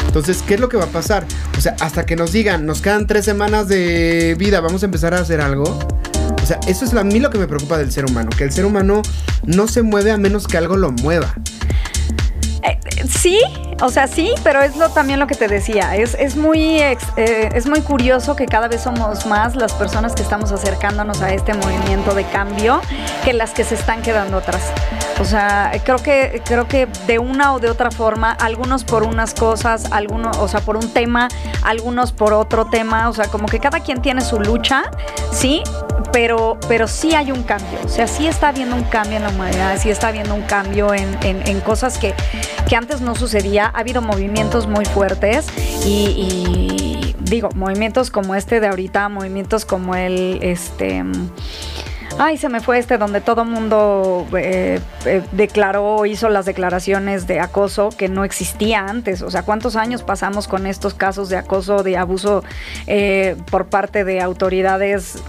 [0.05, 1.25] Entonces, ¿qué es lo que va a pasar?
[1.57, 5.13] O sea, hasta que nos digan, nos quedan tres semanas de vida, vamos a empezar
[5.13, 5.79] a hacer algo.
[6.47, 8.63] Sea, eso es a mí lo que me preocupa del ser humano, que el ser
[8.63, 9.01] humano
[9.43, 11.35] no se mueve a menos que algo lo mueva.
[12.63, 12.79] Eh,
[13.09, 13.37] sí,
[13.81, 15.97] o sea, sí, pero es lo, también lo que te decía.
[15.97, 16.97] Es, es, muy, eh,
[17.53, 21.53] es muy curioso que cada vez somos más las personas que estamos acercándonos a este
[21.53, 22.79] movimiento de cambio
[23.25, 24.71] que las que se están quedando atrás.
[25.19, 29.33] O sea, creo que, creo que de una o de otra forma, algunos por unas
[29.33, 31.27] cosas, algunos, o sea, por un tema,
[31.63, 34.83] algunos por otro tema, o sea, como que cada quien tiene su lucha,
[35.31, 35.63] sí,
[36.13, 39.29] pero, pero sí hay un cambio, o sea, sí está habiendo un cambio en la
[39.29, 42.13] humanidad, sí está habiendo un cambio en, en- cosas que,
[42.69, 45.47] que antes no sucedía, ha habido movimientos muy fuertes
[45.83, 51.03] y, y digo, movimientos como este de ahorita, movimientos como el, este...
[52.19, 57.39] Ay, se me fue este donde todo mundo eh, eh, declaró, hizo las declaraciones de
[57.39, 59.21] acoso que no existía antes.
[59.21, 62.43] O sea, ¿cuántos años pasamos con estos casos de acoso, de abuso
[62.87, 65.21] eh, por parte de autoridades?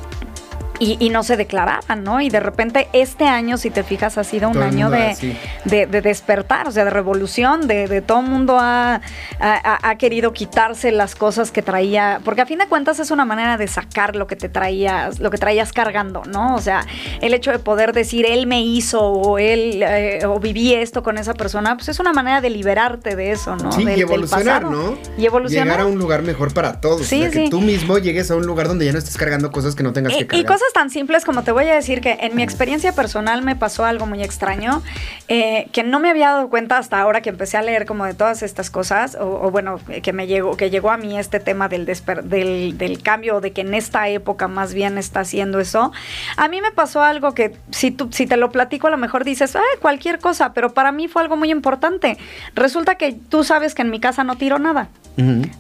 [0.80, 2.20] Y, y no se declaraban, ¿no?
[2.20, 5.86] Y de repente este año, si te fijas, ha sido un Todo año de, de,
[5.86, 9.00] de despertar, o sea, de revolución, de, de todo el mundo ha,
[9.40, 13.24] ha- ha querido quitarse las cosas que traía, porque a fin de cuentas es una
[13.24, 16.54] manera de sacar lo que te traías, lo que traías cargando, ¿no?
[16.54, 16.86] O sea,
[17.20, 21.18] el hecho de poder decir él me hizo o él eh, o viví esto con
[21.18, 23.72] esa persona, pues es una manera de liberarte de eso, ¿no?
[23.72, 24.62] Sí, Del- y evolucionar.
[24.64, 24.96] ¿no?
[25.16, 25.66] Y evolucionar.
[25.66, 27.04] Llegar a un lugar mejor para todos.
[27.06, 29.50] Sí, o sea, que tú mismo llegues a un lugar donde ya no estés cargando
[29.50, 30.44] cosas que no tengas que cargar.
[30.44, 33.56] y cosas tan simples como te voy a decir que en mi experiencia personal me
[33.56, 34.82] pasó algo muy extraño,
[35.28, 38.14] eh, que no me había dado cuenta hasta ahora que empecé a leer como de
[38.14, 41.68] todas estas cosas, o, o bueno, que me llegó, que llegó a mí este tema
[41.68, 45.92] del, del, del cambio, de que en esta época más bien está haciendo eso.
[46.36, 49.24] A mí me pasó algo que si, tú, si te lo platico a lo mejor
[49.24, 52.18] dices, "Ah, cualquier cosa, pero para mí fue algo muy importante.
[52.54, 54.88] Resulta que tú sabes que en mi casa no tiro nada.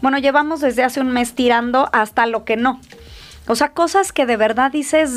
[0.02, 2.80] Bueno, llevamos desde hace un mes tirando hasta lo que no.
[3.48, 5.10] O sea, cosas que de verdad dices.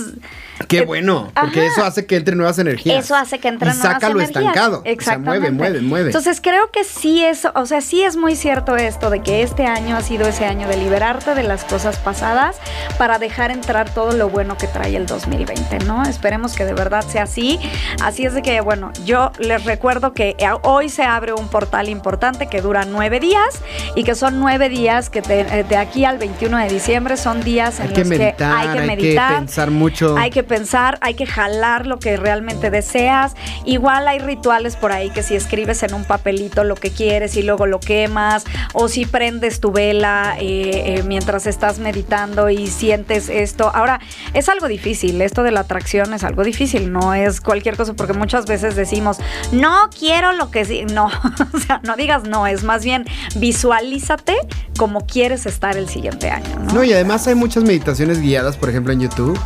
[0.67, 1.71] Qué bueno, porque ajá.
[1.71, 3.03] eso hace que entren nuevas energías.
[3.05, 4.37] Eso hace que entren y nuevas saca lo energías.
[4.45, 4.79] estancado.
[4.79, 5.49] O sea, Exactamente.
[5.51, 6.05] mueve, mueve, mueve.
[6.07, 9.65] Entonces creo que sí es, o sea, sí es muy cierto esto de que este
[9.65, 12.57] año ha sido ese año de liberarte de las cosas pasadas
[12.97, 16.03] para dejar entrar todo lo bueno que trae el 2020, ¿no?
[16.03, 17.59] Esperemos que de verdad sea así.
[18.01, 21.89] Así es de que, bueno, yo les recuerdo que eh, hoy se abre un portal
[21.89, 23.61] importante que dura nueve días
[23.95, 27.41] y que son nueve días que te- eh, de aquí al 21 de diciembre son
[27.43, 29.33] días en hay que los meditar, hay que hay meditar.
[29.33, 30.17] que pensar mucho.
[30.17, 33.33] Hay que pensar, hay que jalar lo que realmente deseas.
[33.65, 37.43] Igual hay rituales por ahí que si escribes en un papelito lo que quieres y
[37.43, 43.29] luego lo quemas, o si prendes tu vela eh, eh, mientras estás meditando y sientes
[43.29, 43.71] esto.
[43.73, 43.99] Ahora,
[44.33, 48.13] es algo difícil, esto de la atracción es algo difícil, no es cualquier cosa, porque
[48.13, 49.17] muchas veces decimos,
[49.51, 51.05] no quiero lo que sí, no,
[51.53, 53.05] o sea, no digas no, es más bien
[53.35, 54.35] visualízate
[54.77, 56.59] como quieres estar el siguiente año.
[56.59, 56.73] ¿no?
[56.73, 59.39] No, y además hay muchas meditaciones guiadas, por ejemplo, en YouTube,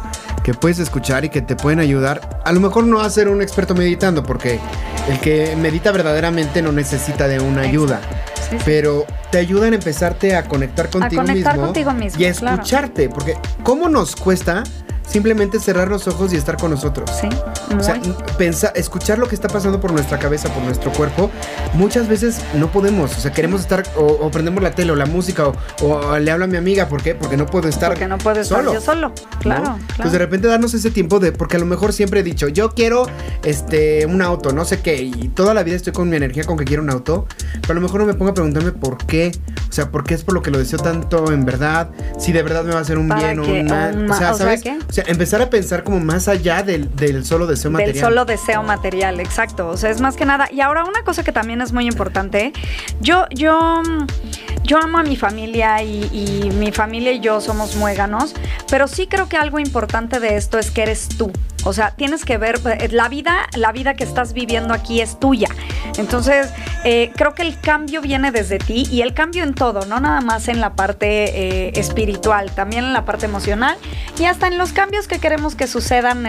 [0.43, 2.41] que puedes escuchar y que te pueden ayudar.
[2.45, 4.59] A lo mejor no a ser un experto meditando, porque
[5.09, 8.01] el que medita verdaderamente no necesita de una ayuda.
[8.36, 8.57] Sí, sí.
[8.66, 12.55] Pero te ayudan a empezarte a conectar contigo conectar mismo contigo mismo, y a claro.
[12.55, 14.63] escucharte, porque ¿cómo nos cuesta
[15.16, 17.09] simplemente cerrar los ojos y estar con nosotros.
[17.09, 17.30] Sí,
[17.74, 18.01] O sea,
[18.38, 21.32] pensar, escuchar lo que está pasando por nuestra cabeza, por nuestro cuerpo,
[21.74, 23.16] muchas veces no podemos.
[23.18, 26.30] O sea, queremos estar, o, o prendemos la tele o la música, o, o le
[26.32, 27.16] hablo a mi amiga, ¿por qué?
[27.16, 27.91] Porque no puedo estar.
[27.91, 28.74] Porque no puedes estar solo.
[28.74, 29.13] yo solo.
[29.39, 29.78] Claro, ¿no?
[29.78, 30.01] claro.
[30.01, 32.72] Pues de repente darnos ese tiempo de, porque a lo mejor siempre he dicho, yo
[32.72, 33.07] quiero
[33.45, 36.57] este un auto, no sé qué, y toda la vida estoy con mi energía con
[36.57, 37.26] que quiero un auto,
[37.61, 39.32] pero a lo mejor no me pongo a preguntarme por qué,
[39.70, 41.89] o sea, por qué es por lo que lo deseo tanto en verdad,
[42.20, 44.38] si de verdad me va a hacer un bien o un mal, o sea, o
[44.38, 44.61] ¿sabes?
[44.61, 44.78] ¿qué?
[44.89, 47.93] O sea, empezar a pensar como más allá del, del solo deseo material.
[47.93, 49.68] Del solo deseo material, exacto.
[49.70, 50.47] O sea, es más que nada.
[50.51, 52.53] Y ahora una cosa que también es muy importante.
[53.01, 53.82] Yo, yo,
[54.64, 58.34] yo amo a mi familia y, y mi familia y yo somos muéganos,
[58.70, 61.32] pero sí creo que algo importante de esto es que eres tú.
[61.66, 65.20] O sea, tienes que ver, eh, la vida, la vida que estás viviendo aquí es
[65.20, 65.49] tuya.
[65.97, 66.49] Entonces,
[66.84, 70.22] eh, creo que el cambio viene desde ti y el cambio en todo, no nada
[70.22, 73.78] más en la parte eh, espiritual, también en la parte emocional
[74.20, 76.24] y hasta en los cambios que queremos que sucedan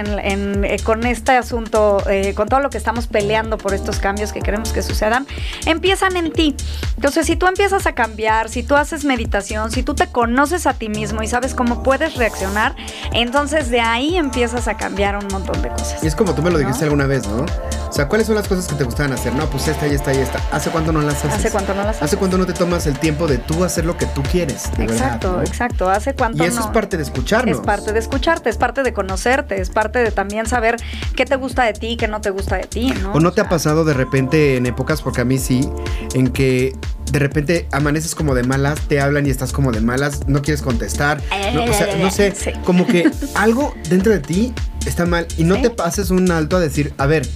[0.84, 2.02] con este asunto,
[2.34, 5.26] con todo lo que estamos peleando por estos cambios que queremos que sucedan,
[5.66, 6.56] empiezan en ti.
[6.96, 10.74] Entonces, si tú empiezas a cambiar, si tú haces meditación, si tú te conoces a
[10.74, 12.74] ti mismo y sabes cómo puedes reaccionar,
[13.12, 16.02] entonces de ahí empiezas a cambiar montón de cosas.
[16.02, 16.86] Y es como tú me lo dijiste ¿No?
[16.86, 17.44] alguna vez, ¿no?
[17.88, 19.34] O sea, ¿cuáles son las cosas que te gustaban hacer?
[19.34, 20.40] No, pues esta y esta y esta.
[20.52, 21.34] ¿Hace cuánto no las haces?
[21.34, 22.18] ¿Hace cuánto no las ¿Hace haces?
[22.18, 24.70] cuánto no te tomas el tiempo de tú hacer lo que tú quieres?
[24.76, 25.48] De Exacto, verdad, ¿no?
[25.48, 25.90] exacto.
[25.90, 26.66] ¿Hace cuánto Y eso no?
[26.66, 27.58] es parte de escucharnos.
[27.60, 30.76] Es parte de escucharte, es parte de conocerte, es parte de también saber
[31.14, 33.12] qué te gusta de ti, qué no te gusta de ti, ¿no?
[33.12, 35.68] ¿O no te ha pasado de repente en épocas, porque a mí sí,
[36.14, 36.74] en que
[37.12, 40.60] de repente amaneces como de malas, te hablan y estás como de malas, no quieres
[40.60, 41.22] contestar,
[41.54, 44.52] no, o sea, no sé, como que algo dentro de ti
[44.88, 45.62] está mal y no Sí.
[45.62, 47.26] te pases un alto a decir, a ver,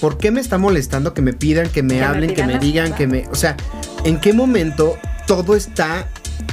[0.00, 2.58] ¿por qué me está molestando que me pidan, que me Que me hablen, que me
[2.58, 3.56] digan, que me, o sea,
[4.04, 4.96] ¿en qué momento
[5.26, 6.06] todo está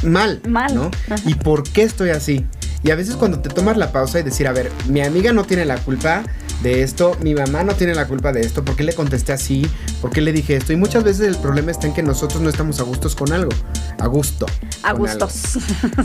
[0.03, 0.41] mal?
[0.47, 0.73] Mal.
[0.75, 0.91] ¿no?
[1.09, 1.21] Ajá.
[1.25, 2.45] ¿Y por qué estoy así?
[2.83, 5.43] Y a veces cuando te tomas la pausa y decir, a ver, mi amiga no
[5.43, 6.23] tiene la culpa
[6.61, 9.69] de esto, mi mamá no tiene la culpa de esto, ¿por qué le contesté así?
[10.01, 10.73] ¿Por qué le dije esto?
[10.73, 13.51] Y muchas veces el problema está en que nosotros no estamos a gustos con algo,
[13.99, 14.45] a gusto.
[14.83, 15.05] a algo.
[15.05, 15.59] gustos.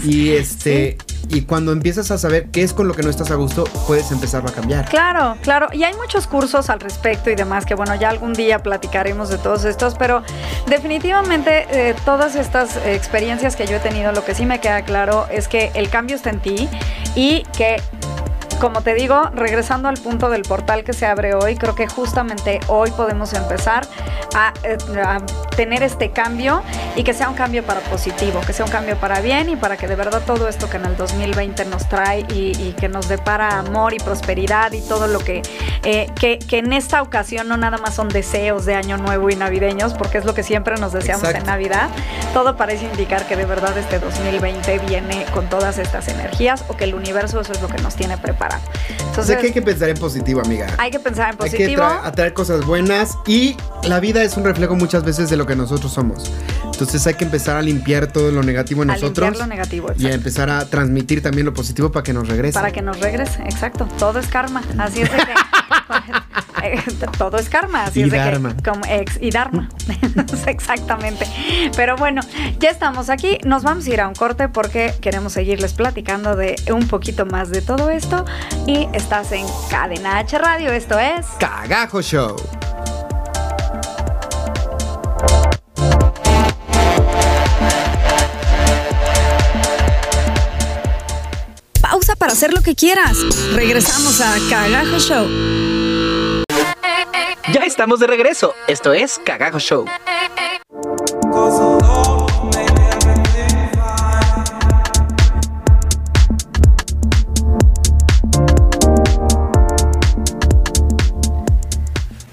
[0.05, 0.99] Y este,
[1.29, 4.11] y cuando empiezas a saber qué es con lo que no estás a gusto, puedes
[4.13, 4.89] empezar a cambiar.
[4.89, 5.69] Claro, claro.
[5.73, 9.39] Y hay muchos cursos al respecto y demás que, bueno, ya algún día platicaremos de
[9.39, 10.23] todos estos, pero
[10.67, 14.83] definitivamente eh, todas estas eh, experiencias que yo he tenido, lo que sí me queda
[14.83, 16.69] claro es que el cambio está en ti
[17.15, 17.81] y que
[18.63, 22.61] como te digo, regresando al punto del portal que se abre hoy, creo que justamente
[22.69, 23.89] hoy podemos empezar
[24.37, 25.19] a, eh, a
[25.57, 26.63] tener este cambio
[26.95, 29.77] y que sea un cambio para positivo, que sea un cambio para bien y para
[29.77, 33.09] que de verdad todo esto que en el 2020 nos trae y, y que nos
[33.09, 35.43] depara amor y prosperidad y todo lo que,
[35.83, 39.35] eh, que, que en esta ocasión no nada más son deseos de año nuevo y
[39.35, 41.41] navideños, porque es lo que siempre nos deseamos Exacto.
[41.41, 41.91] en Navidad,
[42.33, 46.85] todo parece indicar que de verdad este 2020 viene con todas estas energías o que
[46.85, 48.52] el universo eso es lo que nos tiene preparado.
[48.59, 50.67] O Entonces, sea que hay que pensar en positivo, amiga.
[50.79, 51.83] hay que pensar en Hay que positivo.
[51.83, 55.55] tra- atraer cosas buenas y la vida es un reflejo muchas veces de lo que
[55.57, 56.31] nosotros somos.
[56.65, 59.89] Entonces hay que empezar a limpiar todo lo negativo en a nosotros limpiar lo negativo,
[59.99, 62.55] y a empezar a transmitir también lo positivo para que nos regrese.
[62.55, 63.87] Para que nos regrese, exacto.
[63.99, 64.63] Todo es karma.
[64.79, 65.25] Así es de que.
[67.19, 67.85] todo es karma.
[67.85, 68.57] Así Y es de dharma.
[68.57, 68.63] que.
[68.63, 69.69] Como ex, y dharma.
[70.47, 71.27] Exactamente.
[71.77, 72.23] Pero bueno,
[72.59, 73.39] ya estamos aquí.
[73.45, 77.51] Nos vamos a ir a un corte porque queremos seguirles platicando de un poquito más
[77.51, 78.25] de todo esto.
[78.67, 80.71] Y estás en Cadena H Radio.
[80.73, 81.27] Esto es.
[81.39, 82.37] Cagajo Show.
[91.81, 93.17] Pausa para hacer lo que quieras.
[93.55, 95.72] Regresamos a Cagajo Show.
[97.53, 98.55] Ya estamos de regreso.
[98.67, 99.85] Esto es Cagajo Show.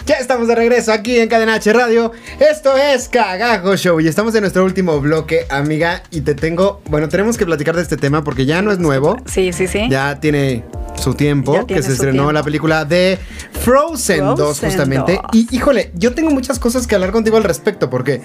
[0.05, 2.13] Ya estamos de regreso aquí en Cadena H Radio.
[2.39, 6.01] Esto es Cagajo Show y estamos en nuestro último bloque, amiga.
[6.11, 9.17] Y te tengo, bueno, tenemos que platicar de este tema porque ya no es nuevo.
[9.25, 9.89] Sí, sí, sí.
[9.89, 10.63] Ya tiene
[10.99, 12.31] su tiempo que se estrenó tiempo.
[12.31, 13.17] la película de
[13.51, 15.19] Frozen, 2 Frozen justamente.
[15.23, 15.33] 2.
[15.33, 18.21] Y híjole, yo tengo muchas cosas que hablar contigo al respecto porque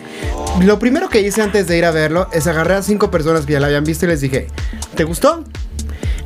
[0.60, 3.52] lo primero que hice antes de ir a verlo es agarrar a cinco personas que
[3.52, 4.48] ya la habían visto y les dije,
[4.94, 5.44] ¿te gustó?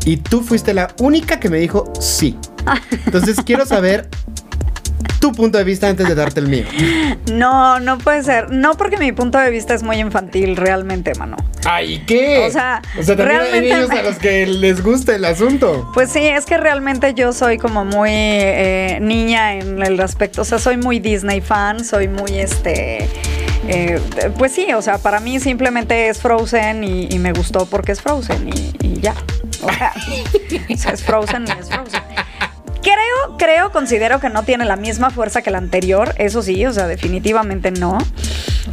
[0.04, 2.36] Y tú fuiste la única que me dijo sí.
[3.06, 4.08] Entonces quiero saber
[5.20, 6.64] tu punto de vista antes de darte el mío.
[7.32, 8.50] No, no puede ser.
[8.50, 11.36] No porque mi punto de vista es muy infantil realmente, mano.
[11.64, 12.44] Ay, ¿qué?
[12.46, 15.90] O sea, o sea también hay realmente- niños a los que les gusta el asunto.
[15.94, 20.44] Pues sí, es que realmente yo soy como muy eh, niña en el aspecto, o
[20.44, 23.08] sea, soy muy Disney fan, soy muy este...
[23.68, 24.00] eh,
[24.38, 28.00] pues sí, o sea, para mí simplemente es Frozen y, y me gustó porque es
[28.00, 29.14] Frozen y, y ya.
[29.62, 29.92] O sea,
[30.72, 32.02] o sea, es Frozen y es Frozen.
[32.88, 36.72] Creo, creo, considero que no tiene la misma fuerza que la anterior, eso sí, o
[36.72, 37.98] sea, definitivamente no.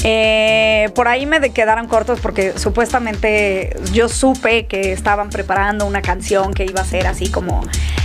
[0.03, 6.53] Eh, por ahí me quedaron cortos porque supuestamente yo supe que estaban preparando una canción
[6.53, 7.61] que iba a ser así como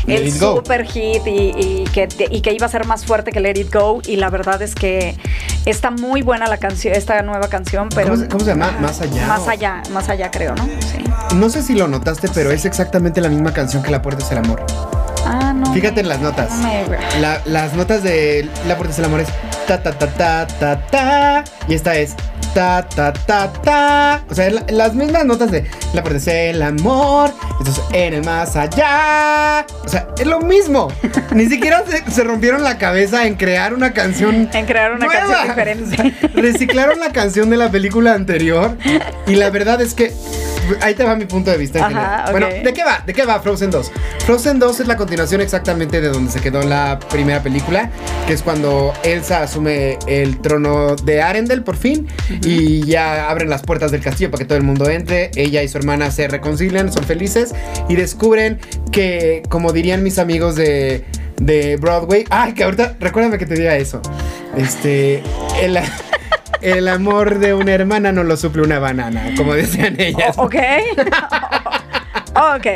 [0.06, 0.56] Let el Go.
[0.56, 3.72] super hit y, y que, y que iba a ser más fuerte que Let It
[3.74, 5.16] Go y la verdad es que
[5.66, 8.11] está muy buena la canción, esta nueva canción, pero...
[8.11, 8.70] ¿Cómo se- cómo se llama?
[8.80, 10.64] ¿Más allá Más o- allá, más allá creo, ¿no?
[10.64, 11.04] Sí.
[11.36, 14.30] No sé si lo notaste, pero es exactamente la misma canción que La Puerta es
[14.32, 14.64] el Amor.
[15.61, 15.72] No.
[15.74, 16.50] Fíjate en las notas.
[16.52, 19.28] no me- La- las notas de La Puerta es el Amor es
[19.66, 22.14] ta ta ta ta ta ta y esta es
[22.54, 24.22] ta ta ta ta.
[24.30, 28.24] O sea, la- las mismas notas de La Puerta es el Amor, entonces en el
[28.24, 29.64] más allá.
[29.84, 30.88] O sea, es lo mismo.
[31.32, 35.20] Ni siquiera se, se rompieron la cabeza en crear una canción En crear una nueva.
[35.20, 35.94] canción diferente.
[35.94, 38.76] O sea, reciclaron la canción de la película anterior
[39.26, 40.12] y la verdad es que
[40.81, 41.79] ahí te va mi punto de vista.
[41.79, 42.25] en Ajá, general.
[42.25, 42.31] ok.
[42.33, 43.03] Bueno, ¿de qué va?
[43.07, 43.93] ¿De qué va Frozen 2?
[44.27, 47.91] Frozen 2 es la continuación exactamente de donde se quedó la primera película,
[48.27, 52.07] que es cuando Elsa asume el trono de Arendelle por fin
[52.45, 55.31] y ya abren las puertas del castillo para que todo el mundo entre.
[55.37, 57.55] Ella y su hermana se reconcilian, son felices
[57.89, 58.59] y descubren
[58.93, 61.05] que, como dirían mis amigos de,
[61.41, 64.01] de Broadway, ay, que ahorita, recuérdame que te diga eso.
[64.57, 65.23] Este,
[65.62, 65.79] el,
[66.61, 70.36] el amor de una hermana no lo suple una banana, como decían ellas.
[70.38, 70.56] Ok.
[72.34, 72.66] ok.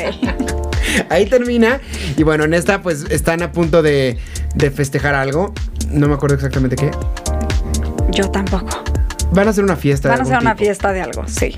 [1.09, 1.79] Ahí termina.
[2.17, 4.17] Y bueno, en esta pues están a punto de,
[4.55, 5.53] de festejar algo.
[5.89, 6.91] No me acuerdo exactamente qué.
[8.11, 8.84] Yo tampoco.
[9.35, 10.09] Van a hacer una fiesta.
[10.09, 10.65] Van a hacer una tipo.
[10.65, 11.55] fiesta de algo, sí.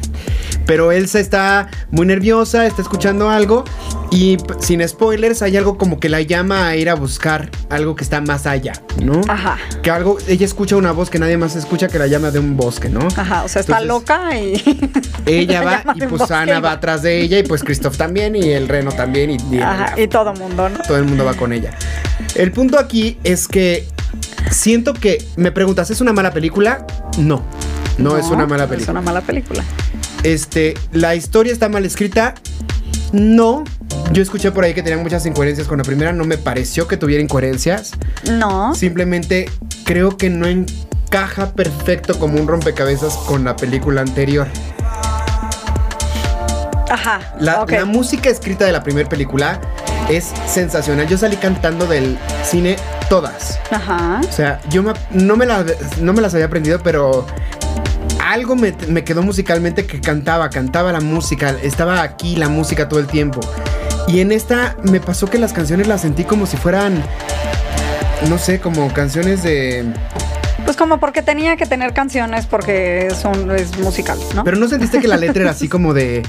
[0.66, 3.64] Pero Elsa está muy nerviosa, está escuchando algo.
[4.10, 8.04] Y sin spoilers, hay algo como que la llama a ir a buscar algo que
[8.04, 8.74] está más allá,
[9.04, 9.22] ¿no?
[9.28, 9.58] Ajá.
[9.84, 12.56] Que algo, ella escucha una voz que nadie más escucha que la llama de un
[12.58, 13.08] bosque, ¿no?
[13.16, 14.62] Ajá, o sea, está loca y.
[15.26, 18.50] Ella la va y pues Ana va atrás de ella y pues Christoph también y
[18.52, 20.78] el reno también y, y- Ajá, y todo mundo, ¿no?
[20.80, 21.72] todo el mundo va con ella.
[22.36, 23.86] El punto aquí es que
[24.52, 26.88] siento que me preguntas, ¿es una mala película?
[27.18, 27.44] No.
[27.98, 28.92] No, es una mala Es película.
[28.92, 29.64] una mala película.
[30.24, 32.36] Este, la historia está mal escrita.
[33.12, 33.64] No.
[34.12, 36.98] Yo escuché por ahí que tenía muchas incoherencias con la primera, no me pareció que
[36.98, 37.92] tuviera incoherencias.
[38.32, 38.74] No.
[38.76, 39.50] Simplemente
[39.86, 44.48] creo que no encaja perfecto como un rompecabezas con la película anterior.
[46.90, 47.20] Ajá.
[47.40, 49.60] La, música escrita de la primera película
[50.10, 51.08] es sensacional.
[51.08, 52.78] Yo salí cantando del cine
[53.10, 53.60] todas.
[53.72, 54.22] Ajá.
[54.28, 55.66] O sea, yo me- no, me la-
[56.02, 57.26] no me las había aprendido, pero
[58.28, 63.00] algo me, me quedó musicalmente que cantaba, cantaba la música, estaba aquí la música todo
[63.00, 63.40] el tiempo.
[64.08, 67.02] Y en esta me pasó que las canciones las sentí como si fueran,
[68.30, 69.86] no sé, como canciones de...
[70.66, 74.44] Pues como porque tenía que tener canciones porque es, un, es musical, ¿no?
[74.44, 76.24] Pero no sentiste que la letra era así como de...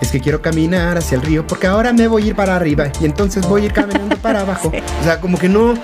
[0.00, 2.88] Es que quiero caminar hacia el río porque ahora me voy a ir para arriba
[3.00, 4.70] y entonces voy a ir caminando para abajo.
[4.72, 4.82] Sí.
[5.00, 5.74] O sea, como que no,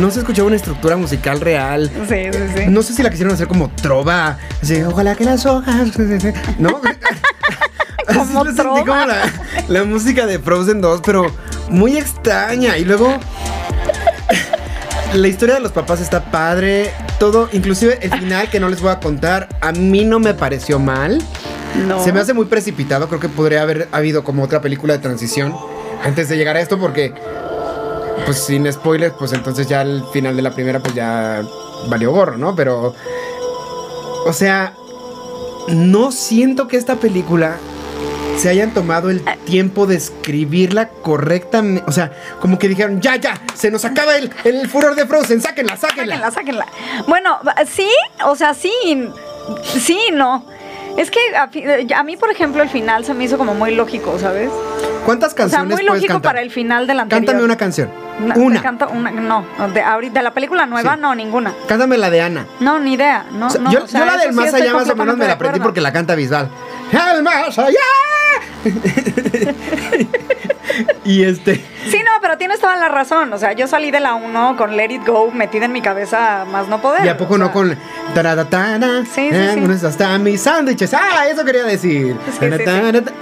[0.00, 1.90] no se escuchaba una estructura musical real.
[2.08, 2.62] sí, sí, sí.
[2.68, 4.38] No sé si la quisieron hacer como trova.
[4.62, 5.90] Así, ojalá que las hojas.
[6.58, 6.80] ¿No?
[8.08, 8.80] Así Como sentí trova.
[8.80, 9.32] como la,
[9.68, 11.26] la música de Frozen 2, pero
[11.68, 12.76] muy extraña.
[12.78, 13.18] Y luego.
[15.14, 16.90] La historia de los papás está padre.
[17.18, 20.78] Todo, inclusive el final que no les voy a contar, a mí no me pareció
[20.78, 21.22] mal.
[21.86, 22.02] No.
[22.02, 23.08] Se me hace muy precipitado.
[23.08, 25.54] Creo que podría haber habido como otra película de transición
[26.02, 27.12] antes de llegar a esto, porque,
[28.24, 31.42] pues sin spoilers, pues entonces ya el final de la primera, pues ya
[31.88, 32.54] valió gorro, ¿no?
[32.54, 32.94] Pero,
[34.24, 34.74] o sea,
[35.68, 37.56] no siento que esta película
[38.36, 41.84] se hayan tomado el tiempo de escribirla correctamente.
[41.86, 45.40] O sea, como que dijeron, ya, ya, se nos acaba el, el furor de Frozen,
[45.40, 46.30] sáquenla, sáquenla.
[46.30, 46.66] Sáquenla, sáquenla.
[47.06, 47.38] Bueno,
[47.70, 47.90] sí,
[48.24, 48.72] o sea, sí,
[49.78, 50.44] sí, no.
[50.96, 51.64] Es que a, fi-
[51.94, 54.50] a mí, por ejemplo, el final se me hizo como muy lógico, ¿sabes?
[55.06, 57.26] ¿Cuántas O sea, canciones muy lógico para el final del anterior.
[57.26, 57.90] Cántame una canción.
[58.20, 58.56] Na- una.
[58.56, 61.00] te canto una- no, de, ahorita, de la película nueva, Sí.
[61.00, 61.54] no, ninguna.
[61.66, 62.46] Cántame la de Ana.
[62.60, 63.24] No, ni idea.
[63.32, 65.16] No, O sea, no, yo, o sea, yo la del más allá más o menos
[65.16, 66.48] me de la aprendí porque la canta Bisbal.
[66.92, 67.78] ¡El más allá!
[71.04, 71.56] y este.
[71.90, 73.32] Sí, no, pero tienes toda la razón.
[73.32, 76.44] O sea, yo salí de la 1 con Let It Go metida en mi cabeza
[76.50, 77.04] más no poder.
[77.04, 77.76] ¿Y a poco o no con
[78.14, 79.04] taradatana?
[79.04, 79.60] Sí, sí, eh, sí.
[79.60, 80.94] ¿Dónde están mis sándwiches?
[80.94, 82.16] Ah, eso quería decir.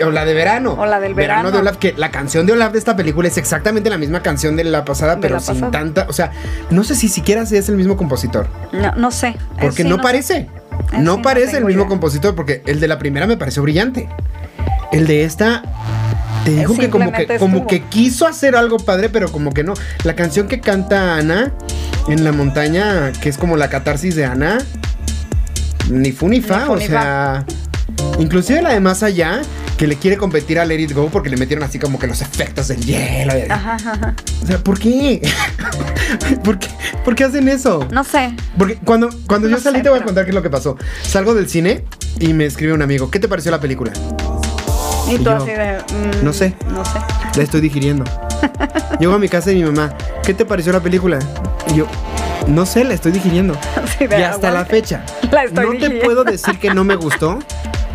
[0.04, 0.76] O la de verano.
[0.78, 1.50] O la del verano.
[1.50, 4.56] de Olaf, que la canción de Olaf de esta película es exactamente la misma canción
[4.56, 5.70] de la pasada, De pero la sin pasada.
[5.72, 6.06] tanta.
[6.08, 6.32] O sea,
[6.70, 8.46] no sé si siquiera si es el mismo compositor.
[8.72, 9.36] No, no sé.
[9.60, 10.48] Porque Eh, no, parece.
[10.92, 11.88] No no parece el mismo idea.
[11.88, 14.08] compositor, porque el de la primera me pareció brillante.
[14.92, 15.62] El de esta.
[16.44, 19.74] Te digo que como, que como que quiso hacer algo padre, pero como que no.
[20.04, 21.52] La canción que canta Ana
[22.08, 24.58] en la montaña, que es como la catarsis de Ana,
[25.90, 27.44] ni fu ni fa, Ni fu o ni sea.
[28.18, 29.42] Inclusive la de más allá,
[29.76, 32.20] que le quiere competir a Let It Go porque le metieron así como que los
[32.22, 33.32] efectos del hielo.
[33.38, 34.14] y- Ajá, ajá.
[34.42, 35.20] O sea, ¿por qué?
[36.44, 36.68] ¿Por qué?
[37.04, 37.86] ¿Por qué hacen eso?
[37.92, 38.34] No sé.
[38.56, 40.50] Porque cuando, cuando No yo salí sé, te voy a contar qué es lo que
[40.50, 40.76] pasó.
[41.02, 41.84] Salgo del cine
[42.18, 43.92] y me escribe un amigo, ¿qué te pareció la película?
[45.10, 45.78] Y Y tú yo, así de.
[45.78, 46.54] mm, no sé.
[46.68, 46.98] No sé.
[47.36, 48.04] La estoy digiriendo.
[48.98, 49.94] Llego a mi casa y mi mamá,
[50.24, 51.18] ¿qué te pareció la película?
[51.72, 51.86] Y yo,
[52.46, 53.54] no sé, la estoy digiriendo.
[54.00, 55.04] Y hasta la fecha.
[55.30, 57.38] La estoy no te puedo decir que no me gustó,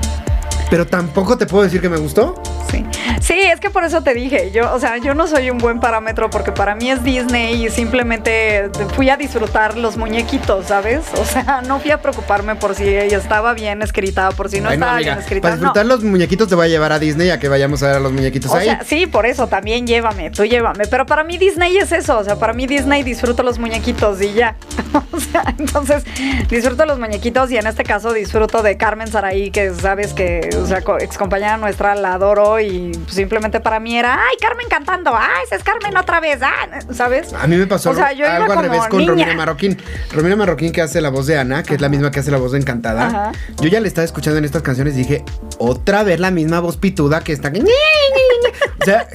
[0.69, 2.41] pero tampoco te puedo decir que me gustó.
[2.71, 2.85] Sí.
[3.21, 5.79] Sí, es que por eso te dije, yo, o sea, yo no soy un buen
[5.79, 11.01] parámetro porque para mí es Disney y simplemente fui a disfrutar los muñequitos, ¿sabes?
[11.19, 14.69] O sea, no fui a preocuparme por si ella estaba bien escrita, por si no
[14.69, 15.41] estaba amiga, bien escrita.
[15.41, 15.61] Para no.
[15.61, 17.99] disfrutar los muñequitos te voy a llevar a Disney a que vayamos a ver a
[17.99, 18.65] los muñequitos O ahí.
[18.65, 20.85] sea, sí, por eso también llévame, tú llévame.
[20.87, 24.33] Pero para mí Disney es eso, o sea, para mí Disney disfruto los muñequitos y
[24.33, 24.55] ya.
[25.11, 26.03] O sea, entonces
[26.49, 30.65] disfruto los muñequitos y en este caso disfruto de Carmen Saraí, que sabes que, o
[30.65, 35.11] sea, co- ex compañera nuestra, la adoro y simplemente para mí era, ay, Carmen cantando,
[35.15, 37.33] ay, esa es Carmen otra vez, ah", ¿sabes?
[37.33, 39.11] A mí me pasó O sea, yo algo al revés con niña.
[39.11, 39.77] Romina Marroquín.
[40.13, 42.37] Romina Marroquín que hace la voz de Ana, que es la misma que hace la
[42.37, 43.07] voz de Encantada.
[43.07, 43.31] Ajá.
[43.61, 45.23] Yo ya le estaba escuchando en estas canciones y dije,
[45.57, 47.51] otra vez la misma voz pituda que está...
[48.81, 49.07] O sea,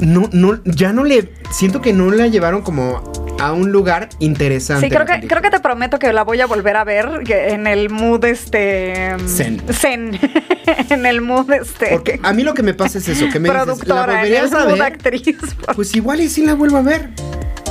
[0.00, 1.32] no, no, ya no le...
[1.50, 3.02] Siento que no la llevaron como
[3.42, 4.86] a un lugar interesante.
[4.86, 7.66] Sí, creo que, creo que te prometo que la voy a volver a ver en
[7.66, 9.16] el mood este...
[9.26, 9.60] Zen.
[9.72, 10.18] Zen.
[10.90, 11.88] en el mood este...
[11.90, 14.34] Porque a mí lo que me pasa es eso, que me dices, ¿la productora, en
[14.34, 14.82] el a mood ver?
[14.82, 15.36] actriz.
[15.74, 17.10] Pues igual y sí la vuelvo a ver.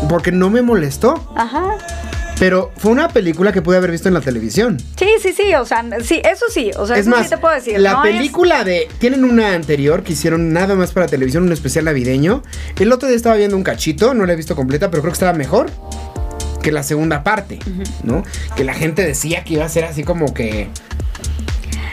[0.09, 1.31] Porque no me molestó.
[1.35, 1.77] Ajá.
[2.41, 4.79] Pero fue una película que pude haber visto en la televisión.
[4.97, 7.37] Sí, sí, sí, o sea, sí, eso sí, o sea, es eso más, sí te
[7.37, 7.79] puedo decir.
[7.79, 8.87] la no es- película de...
[8.97, 12.41] Tienen una anterior que hicieron nada más para televisión, un especial navideño.
[12.79, 15.17] El otro día estaba viendo un cachito, no la he visto completa, pero creo que
[15.17, 15.69] estaba mejor
[16.63, 17.59] que la segunda parte,
[18.03, 18.23] ¿no?
[18.55, 20.67] Que la gente decía que iba a ser así como que...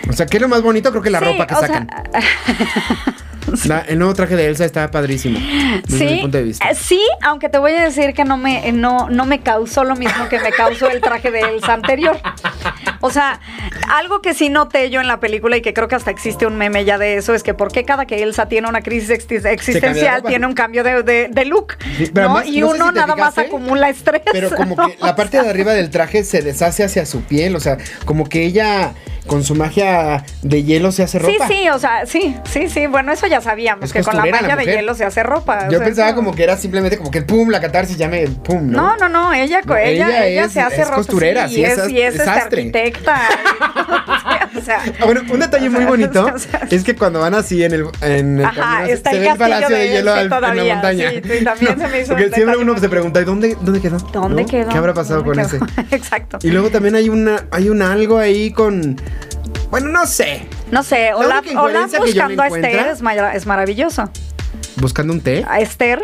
[0.09, 1.69] O sea, que es lo más bonito, creo que la Sí, ropa que o sea,
[1.69, 1.89] sacan.
[3.67, 5.39] La- el nuevo traje de Elsa está padrísimo.
[5.87, 6.69] Desde mi Sí, punto de vista.
[6.71, 9.97] eh, sí, aunque te voy a decir que no me, no, no me causó lo
[9.97, 12.19] mismo que me causó el traje de Elsa anterior.
[13.01, 13.41] O sea,
[13.89, 16.57] algo que sí noté yo en la película y que creo que hasta existe un
[16.57, 20.23] meme ya de eso es que por qué cada que Elsa tiene una crisis existencial
[20.25, 22.21] tiene un cambio de, de- de look, Sí, ¿no?
[22.23, 24.23] además, y no uno si nada más acumula estrés.
[24.33, 24.87] Pero como ¿no?
[24.87, 28.29] que la parte de arriba del traje se deshace hacia su piel, o sea, como
[28.29, 28.95] que ella
[29.27, 31.49] con su magia de hielo se hace Sí, ropa.
[31.49, 32.87] sí, o sea, sí, sí, sí.
[32.87, 35.23] Bueno, eso ya sabíamos, Es que con la costurera la magia de hielo se hace
[35.23, 35.67] ropa.
[35.69, 38.27] o Yo sea, pensaba como que era simplemente como que pum, la catarsis ya me
[38.29, 38.97] pum, ¿no?
[38.97, 40.97] No, no, no, ella, No, ella, ella ella, es- se hace es ropa.
[40.97, 43.21] costurera, sí, es y es, es arquitecta.
[44.57, 47.63] o sea, Ah, bueno, un detalle muy bonito o sea, es que cuando van así
[47.65, 50.13] en el, en el Ajá, camino, se- está se el ve el palacio de, hielo
[50.13, 51.11] al- en la todavía, montaña.
[51.11, 53.99] sí, también se me hizo Porque siempre uno se pregunta, ¿y dónde, dónde quedó?
[54.13, 54.69] ¿dónde quedó?
[54.71, 55.95] ¿Qué habrá pasado ¿Dónde con ese?
[55.95, 56.39] Exacto.
[56.43, 58.97] Y luego también hay una, hay un algo ahí con,
[59.71, 61.47] bueno, no sé, No sé, La Olaf,
[61.99, 62.97] buscando a Esther
[63.35, 64.11] es maravilloso.
[64.77, 65.45] buscando un té.
[65.49, 66.01] A Esther,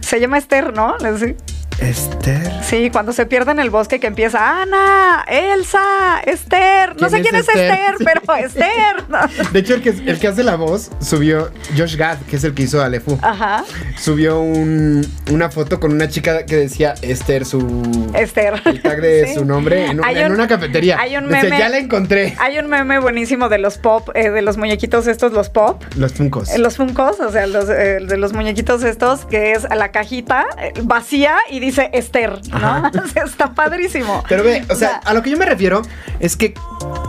[0.00, 0.96] se llama Esther, ¿no?
[1.18, 1.36] Sí.
[1.80, 2.52] Esther.
[2.62, 6.94] Sí, cuando se pierde en el bosque que empieza Ana, Elsa, Esther.
[7.00, 7.72] No sé ¿Quién es es Esther?
[7.72, 8.04] Esther, Sí.
[8.04, 9.50] pero Esther.
[9.52, 12.54] De hecho, el que, el que hace la voz subió, Josh Gad, que es el
[12.54, 13.64] que hizo a Lefu, Ajá,
[13.98, 18.10] subió un- una foto con una chica que decía Esther, su...
[18.14, 18.62] Esther.
[18.64, 19.34] El tag de Sí.
[19.34, 20.98] su nombre en, un- Hay en un- una cafetería.
[21.00, 22.34] hay un Decía, meme- ya la encontré.
[22.38, 25.82] Hay un meme buenísimo de los pop, eh, de los muñequitos estos, los pop.
[25.96, 26.50] Los Funkos.
[26.50, 30.46] Eh, Los Funkos, o sea, los, eh, de los muñequitos estos, que es la cajita
[30.82, 32.56] vacía y dice Esther, ¿no?
[32.56, 32.90] Ajá.
[33.04, 34.22] O sea, está padrísimo.
[34.28, 35.82] Pero ve, o sea, a lo que yo me refiero
[36.20, 36.54] es que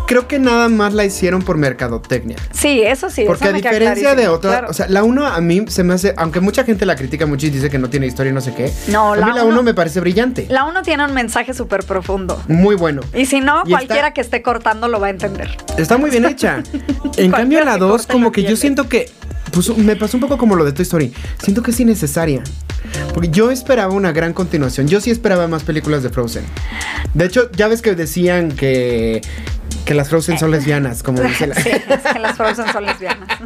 [0.07, 2.35] creo que nada más la hicieron por mercadotecnia.
[2.51, 3.23] sí, eso sí.
[3.25, 4.67] Porque eso a diferencia de claro.
[4.69, 7.47] o sea, la 1 a mí se me hace, aunque mucha gente la critica mucho
[7.47, 9.43] y dice que no tiene historia y no sé qué, No, a la mí la
[9.43, 10.45] uno- 1 me parece brillante.
[10.49, 12.41] la uno tiene un mensaje súper profundo.
[12.47, 13.01] Muy bueno.
[13.13, 15.55] Y si no, Y cualquiera está- que esté cortando lo va a entender.
[15.77, 16.61] Está muy bien hecha.
[17.17, 19.09] En cambio, la que 2, corte como que yo siento que.
[19.55, 21.13] Pues me pasó un poco como lo de Toy Story.
[21.41, 22.43] Siento que es innecesaria.
[23.13, 24.89] Porque yo esperaba una gran continuación.
[24.89, 26.43] Yo sí esperaba más películas de Frozen.
[27.13, 29.21] De hecho, ya ves que decían que.
[29.85, 31.55] Que las Frozen son lesbianas, como dice la.
[31.63, 33.29] Sí, es que las Frozen son lesbianas.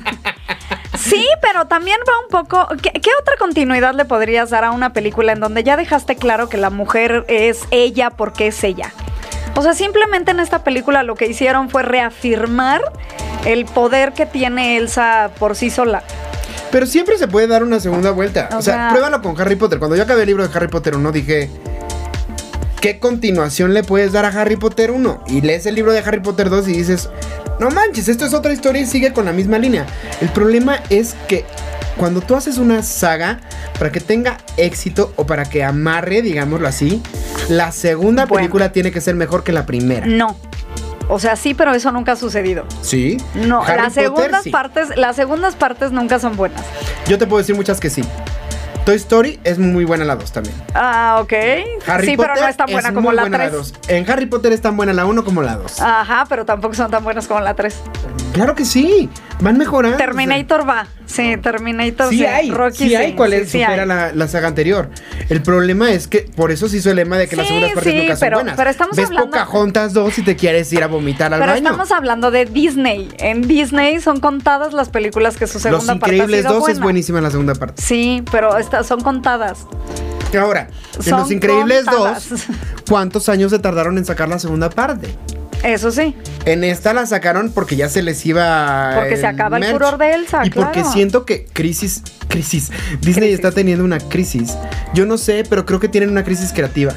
[0.98, 2.68] Sí, pero también va un poco.
[2.82, 6.50] ¿qué, qué otra continuidad le podrías dar a una película en donde ya dejaste claro
[6.50, 8.92] que la mujer es ella porque es ella?
[9.56, 12.82] O sea, simplemente en esta película lo que hicieron fue reafirmar
[13.46, 16.04] el poder que tiene Elsa por sí sola.
[16.72, 18.50] Pero siempre se puede dar una segunda vuelta.
[18.54, 19.80] O, O sea, sea- pruébalo con Harry Potter.
[19.80, 21.50] Cuando yo acabé el libro de Harry Potter 1, dije.
[22.82, 25.24] ¿Qué continuación le puedes dar a Harry Potter 1?
[25.28, 27.10] Y lees el libro de Harry Potter 2 y dices.
[27.60, 29.86] No manches, esto es otra historia y sigue con la misma línea.
[30.22, 31.44] El problema es que
[31.98, 33.42] cuando tú haces una saga,
[33.78, 37.02] para que tenga éxito o para que amarre, digámoslo así,
[37.50, 38.42] la segunda Bueno.
[38.44, 40.06] película tiene que ser mejor que la primera.
[40.06, 40.36] No.
[41.12, 42.66] O sea, sí, pero eso nunca ha sucedido.
[42.82, 43.18] Sí.
[43.34, 44.50] No, Harry las Potter, segundas sí.
[44.52, 46.62] partes, las segundas partes nunca son buenas.
[47.08, 48.04] Yo te puedo decir muchas que sí.
[48.86, 50.56] Toy Story es muy buena la 2 también.
[50.74, 51.34] Ah, ok.
[51.88, 53.52] Harry sí, Potter pero no es tan buena como muy la buena 3.
[53.52, 53.74] dos.
[53.88, 55.82] En Harry Potter es tan buena la 1 como la 2.
[55.82, 57.76] Ajá, pero tampoco son tan buenas como la 3.
[58.34, 59.10] Claro que sí.
[59.42, 59.98] Van mejorando.
[59.98, 60.86] Terminator va.
[61.06, 62.26] Sí, Terminator Sí sí.
[62.26, 64.90] hay, Rocky sí hay cuál sí, es, sí supera la, la saga anterior.
[65.30, 67.74] El problema es que por eso se hizo el lema de que las Sí, segundas
[67.74, 68.56] partes sí, nunca son pero- buenas.
[68.58, 71.64] pero estamos Ves hablando- Pocahontas 2 y te quieres ir a vomitar al Pero baño.
[71.70, 73.10] estamos hablando de Disney.
[73.18, 76.70] En Disney son contadas las películas que su Los segunda parte ha Increíbles sido 2
[76.70, 77.82] es buenísima la segunda parte.
[77.82, 79.66] Sí, pero esta- son contadas.
[80.40, 80.68] Ahora,
[80.98, 82.30] en Son Los Increíbles contadas.
[82.30, 82.42] 2,
[82.90, 85.16] ¿cuántos años se tardaron en sacar la segunda parte?
[85.64, 86.16] Eso sí.
[86.46, 88.94] En esta la sacaron porque ya se les iba.
[88.96, 92.04] Porque se acaba el furor de Elsa, Y porque siento que crisis.
[92.28, 92.72] Crisis.
[93.02, 94.56] Disney está teniendo una crisis.
[94.94, 96.94] Yo no sé, pero creo que tienen una crisis creativa.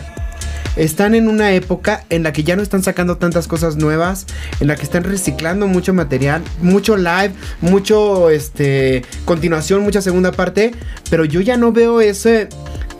[0.77, 4.27] Están en una época en la que ya no están sacando tantas cosas nuevas,
[4.59, 10.73] en la que están reciclando mucho material, mucho live, mucho este continuación, mucha segunda parte,
[11.11, 12.49] pero yo ya no veo ese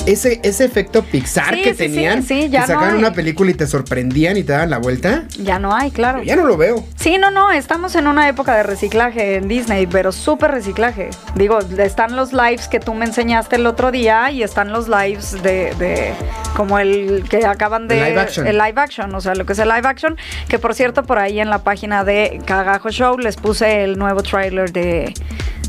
[0.07, 3.55] ese, ese efecto Pixar Sí, que sí, tenían, sí, ya que sacaban una película y
[3.55, 5.25] te sorprendían y te daban la vuelta.
[5.39, 6.19] Ya no hay, claro.
[6.19, 6.85] Yo ya no lo veo.
[6.97, 11.11] Sí, no, no, estamos en una época de reciclaje en Disney, pero súper reciclaje.
[11.35, 15.43] Digo, están los lives que tú me enseñaste el otro día y están los lives
[15.43, 16.13] de, de
[16.57, 17.99] como el que acaban de...
[17.99, 18.47] El live action.
[18.47, 20.17] El live action, o sea, lo que es el live action,
[20.49, 24.23] que por cierto, por ahí en la página de Cagajo Show les puse el nuevo
[24.23, 25.15] tráiler de,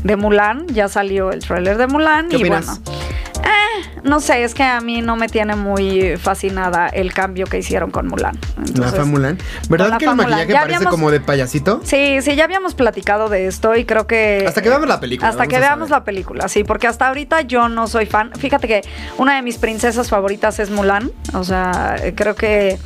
[0.04, 2.80] de Mulan, ya salió el tráiler de Mulan ¿Qué y opinas?
[2.84, 3.00] bueno...
[3.42, 7.58] eh, no sé, es que a mí no me tiene muy fascinada el cambio que
[7.58, 8.38] hicieron con Mulan.
[8.56, 9.38] La Entonces, Famulan.
[9.70, 10.30] ¿Verdad con la que el Mulan.
[10.30, 11.80] maquillaje Ya parece habíamos- como de payasito?
[11.84, 14.44] Sí, sí, ya habíamos platicado de esto y creo que...
[14.46, 17.68] Hasta que veamos la película, Hasta que veamos la película, sí, porque hasta ahorita yo
[17.70, 18.30] no soy fan.
[18.38, 18.82] Fíjate que
[19.16, 22.78] una de mis princesas favoritas es Mulan, o sea, creo que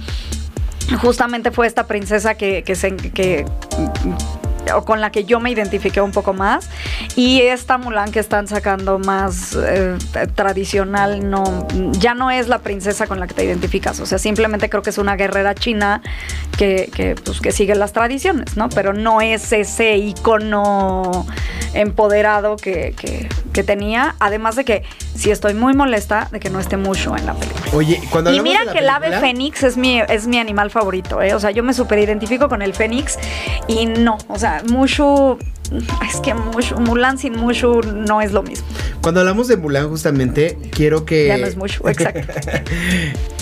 [1.02, 2.94] justamente fue esta princesa que, que se...
[2.96, 3.44] Que,
[4.74, 6.68] o con la que yo me identifiqué un poco más.
[7.16, 9.96] Y esta Mulan que están sacando más eh,
[10.34, 14.00] tradicional no ya no es la princesa con la que te identificas.
[14.00, 16.02] O sea simplemente creo que es una guerrera china
[16.56, 21.26] que, que, pues, que sigue las tradiciones no pero no es ese icono
[21.74, 24.14] empoderado que, que- que tenía.
[24.20, 24.84] Además de que
[25.16, 27.64] sí estoy muy molesta de que no esté mucho en la película.
[27.72, 30.70] Oye, cuando y mira de la que el ave fénix es mi, es mi animal
[30.70, 31.34] favorito, ¿eh?
[31.34, 33.18] O sea, yo me super identifico con el fénix
[33.66, 35.38] y no, o sea, Mushu,
[36.08, 38.66] es que Mushu, Mulan sin Mushu no es lo mismo.
[39.02, 41.26] Cuando hablamos de Mulan, justamente, quiero que.
[41.28, 42.32] Ya no es Mushu, exacto.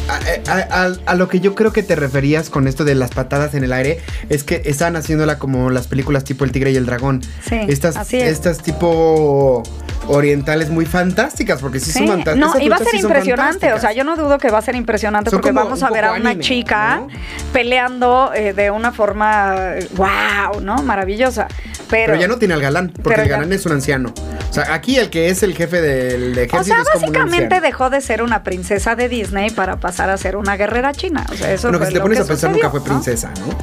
[0.08, 3.10] A, a- a- a lo que yo creo que te referías con esto de las
[3.10, 3.98] patadas en el aire
[4.28, 7.22] es que estaban haciéndola como las películas tipo El Tigre y el Dragón.
[7.48, 8.30] Sí, estas, así es.
[8.30, 9.64] estas tipo
[10.08, 12.54] orientales muy fantásticas, porque sí, Sí, son fantásticas.
[12.54, 14.62] no, y va a ser sí impresionante, o sea, yo no dudo que va a
[14.62, 17.08] ser impresionante Son porque vamos a ver a una anime, chica ¿no?
[17.52, 19.54] peleando eh, de una forma,
[19.96, 20.82] wow, ¿no?
[20.82, 21.48] Maravillosa.
[21.88, 24.12] Pero, Pero ya no tiene al galán, porque el ya- galán es un anciano.
[24.50, 27.90] O sea, aquí el que es el jefe del ejército O sea, es básicamente dejó
[27.90, 31.24] de ser una princesa de Disney para pasar a ser una guerrera china.
[31.30, 32.70] O sea, eso Bueno, que fue si te lo pones que a pensar, sucedió, nunca
[32.70, 32.84] fue ¿no?
[32.86, 33.56] princesa, ¿no?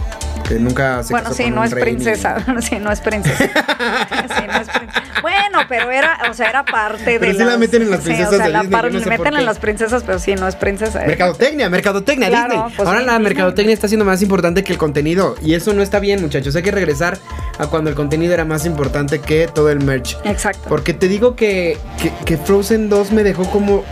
[0.48, 2.38] Que nunca se Bueno, sí, no es princesa.
[2.62, 3.38] Sí, no es princesa.
[3.46, 5.04] Sí, no es princesa.
[5.22, 7.20] Bueno, pero era, o sea, era parte de.
[7.20, 9.10] Pero sí la meten en las sí, princesas o sea, de la Disney, no sé
[9.10, 11.00] meten en las princesas, pero sí, no es princesa.
[11.06, 12.74] Mercadotecnia, mercadotecnia, Claro, Disney.
[12.76, 15.36] pues Ahora sí, la mercadotecnia está siendo más importante que el contenido.
[15.42, 16.56] Y eso no está bien, muchachos.
[16.56, 17.18] Hay que regresar
[17.58, 20.18] a cuando el contenido era más importante que todo el merch.
[20.26, 20.68] Exacto.
[20.68, 23.84] Porque te digo que, que, que Frozen 2 me dejó como.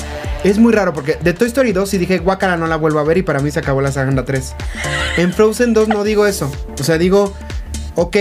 [0.43, 3.03] Es muy raro porque de Toy Story 2 sí dije, guácala, no la vuelvo a
[3.03, 4.55] ver y para mí se acabó la saga 3.
[5.17, 6.51] En Frozen 2 no digo eso.
[6.79, 7.33] O sea, digo,
[7.95, 8.17] ok,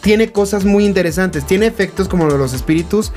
[0.00, 1.44] tiene cosas muy interesantes.
[1.44, 3.12] Tiene efectos como los espíritus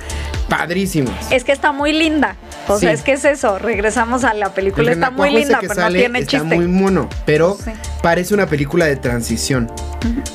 [0.51, 1.13] padrísimos.
[1.31, 2.35] Es que está muy linda.
[2.67, 2.95] O sea, Sí.
[2.95, 3.57] es que es eso.
[3.57, 4.91] Regresamos a la película.
[4.91, 6.55] El Está muy linda, pero no sale tiene está chiste.
[6.55, 7.71] muy mono, pero Sí.
[8.03, 9.71] parece una película de transición.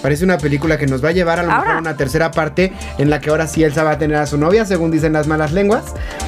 [0.01, 1.79] Parece una película que nos va a llevar a lo mejor Ahora.
[1.79, 4.39] a una tercera parte en la que ahora sí Elsa va a tener a su
[4.39, 5.83] novia, según dicen las malas lenguas.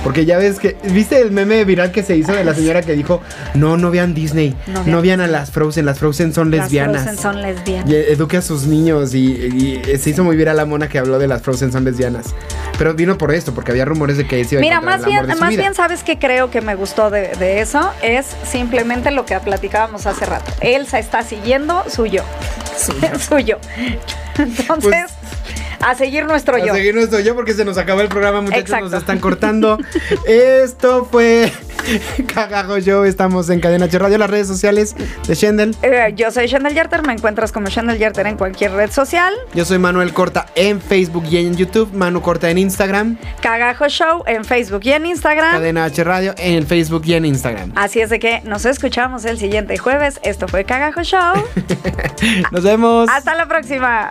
[0.05, 2.95] Porque ya ves que, ¿viste el meme viral que se hizo de la señora que
[2.95, 3.21] dijo,
[3.55, 6.63] no, no vean Disney, No no vean vean, a las Frozen, las Frozen son Las
[6.63, 7.03] lesbianas.
[7.05, 7.89] Frozen son lesbianas.
[7.91, 11.19] Y eduque a sus niños y, y se hizo muy viral la mona que habló
[11.21, 12.35] de las Frozen son lesbianas.
[12.77, 15.07] Pero vino por esto, porque había rumores de que se iba a Mira, encontrar más
[15.07, 15.63] el amor bien, de su más vida.
[15.63, 20.07] bien sabes que creo que me gustó de, de eso es simplemente lo que platicábamos
[20.07, 20.51] hace rato.
[20.61, 22.23] Elsa está siguiendo su yo.
[23.29, 23.59] Suyo.
[24.39, 25.07] Entonces,
[25.81, 26.75] a seguir nuestro Pues, A yo.
[26.75, 28.85] seguir nuestro yo porque se nos acabó el programa, muchachos, Exacto.
[28.91, 29.79] nos están cortando.
[30.27, 31.53] Esto fue
[32.35, 34.95] Cagajo Show, estamos en Cadena H Radio, las redes sociales
[35.27, 35.77] de Shendel.
[35.83, 39.33] Eh, yo soy Shendel Yerter, me encuentras como Shendel Yerter en cualquier red social.
[39.55, 44.23] Yo soy Manuel Corta en Facebook y en YouTube, Manu Corta en Instagram, Cagajo Show
[44.27, 45.53] en Facebook y en Instagram.
[45.53, 47.73] Cadena H Radio en Facebook y en Instagram.
[47.77, 50.19] Así es de que nos escuchamos el siguiente jueves.
[50.23, 51.35] Esto fue Cagajo Show.
[52.53, 53.09] Nos vemos.
[53.11, 54.11] Hasta la próxima.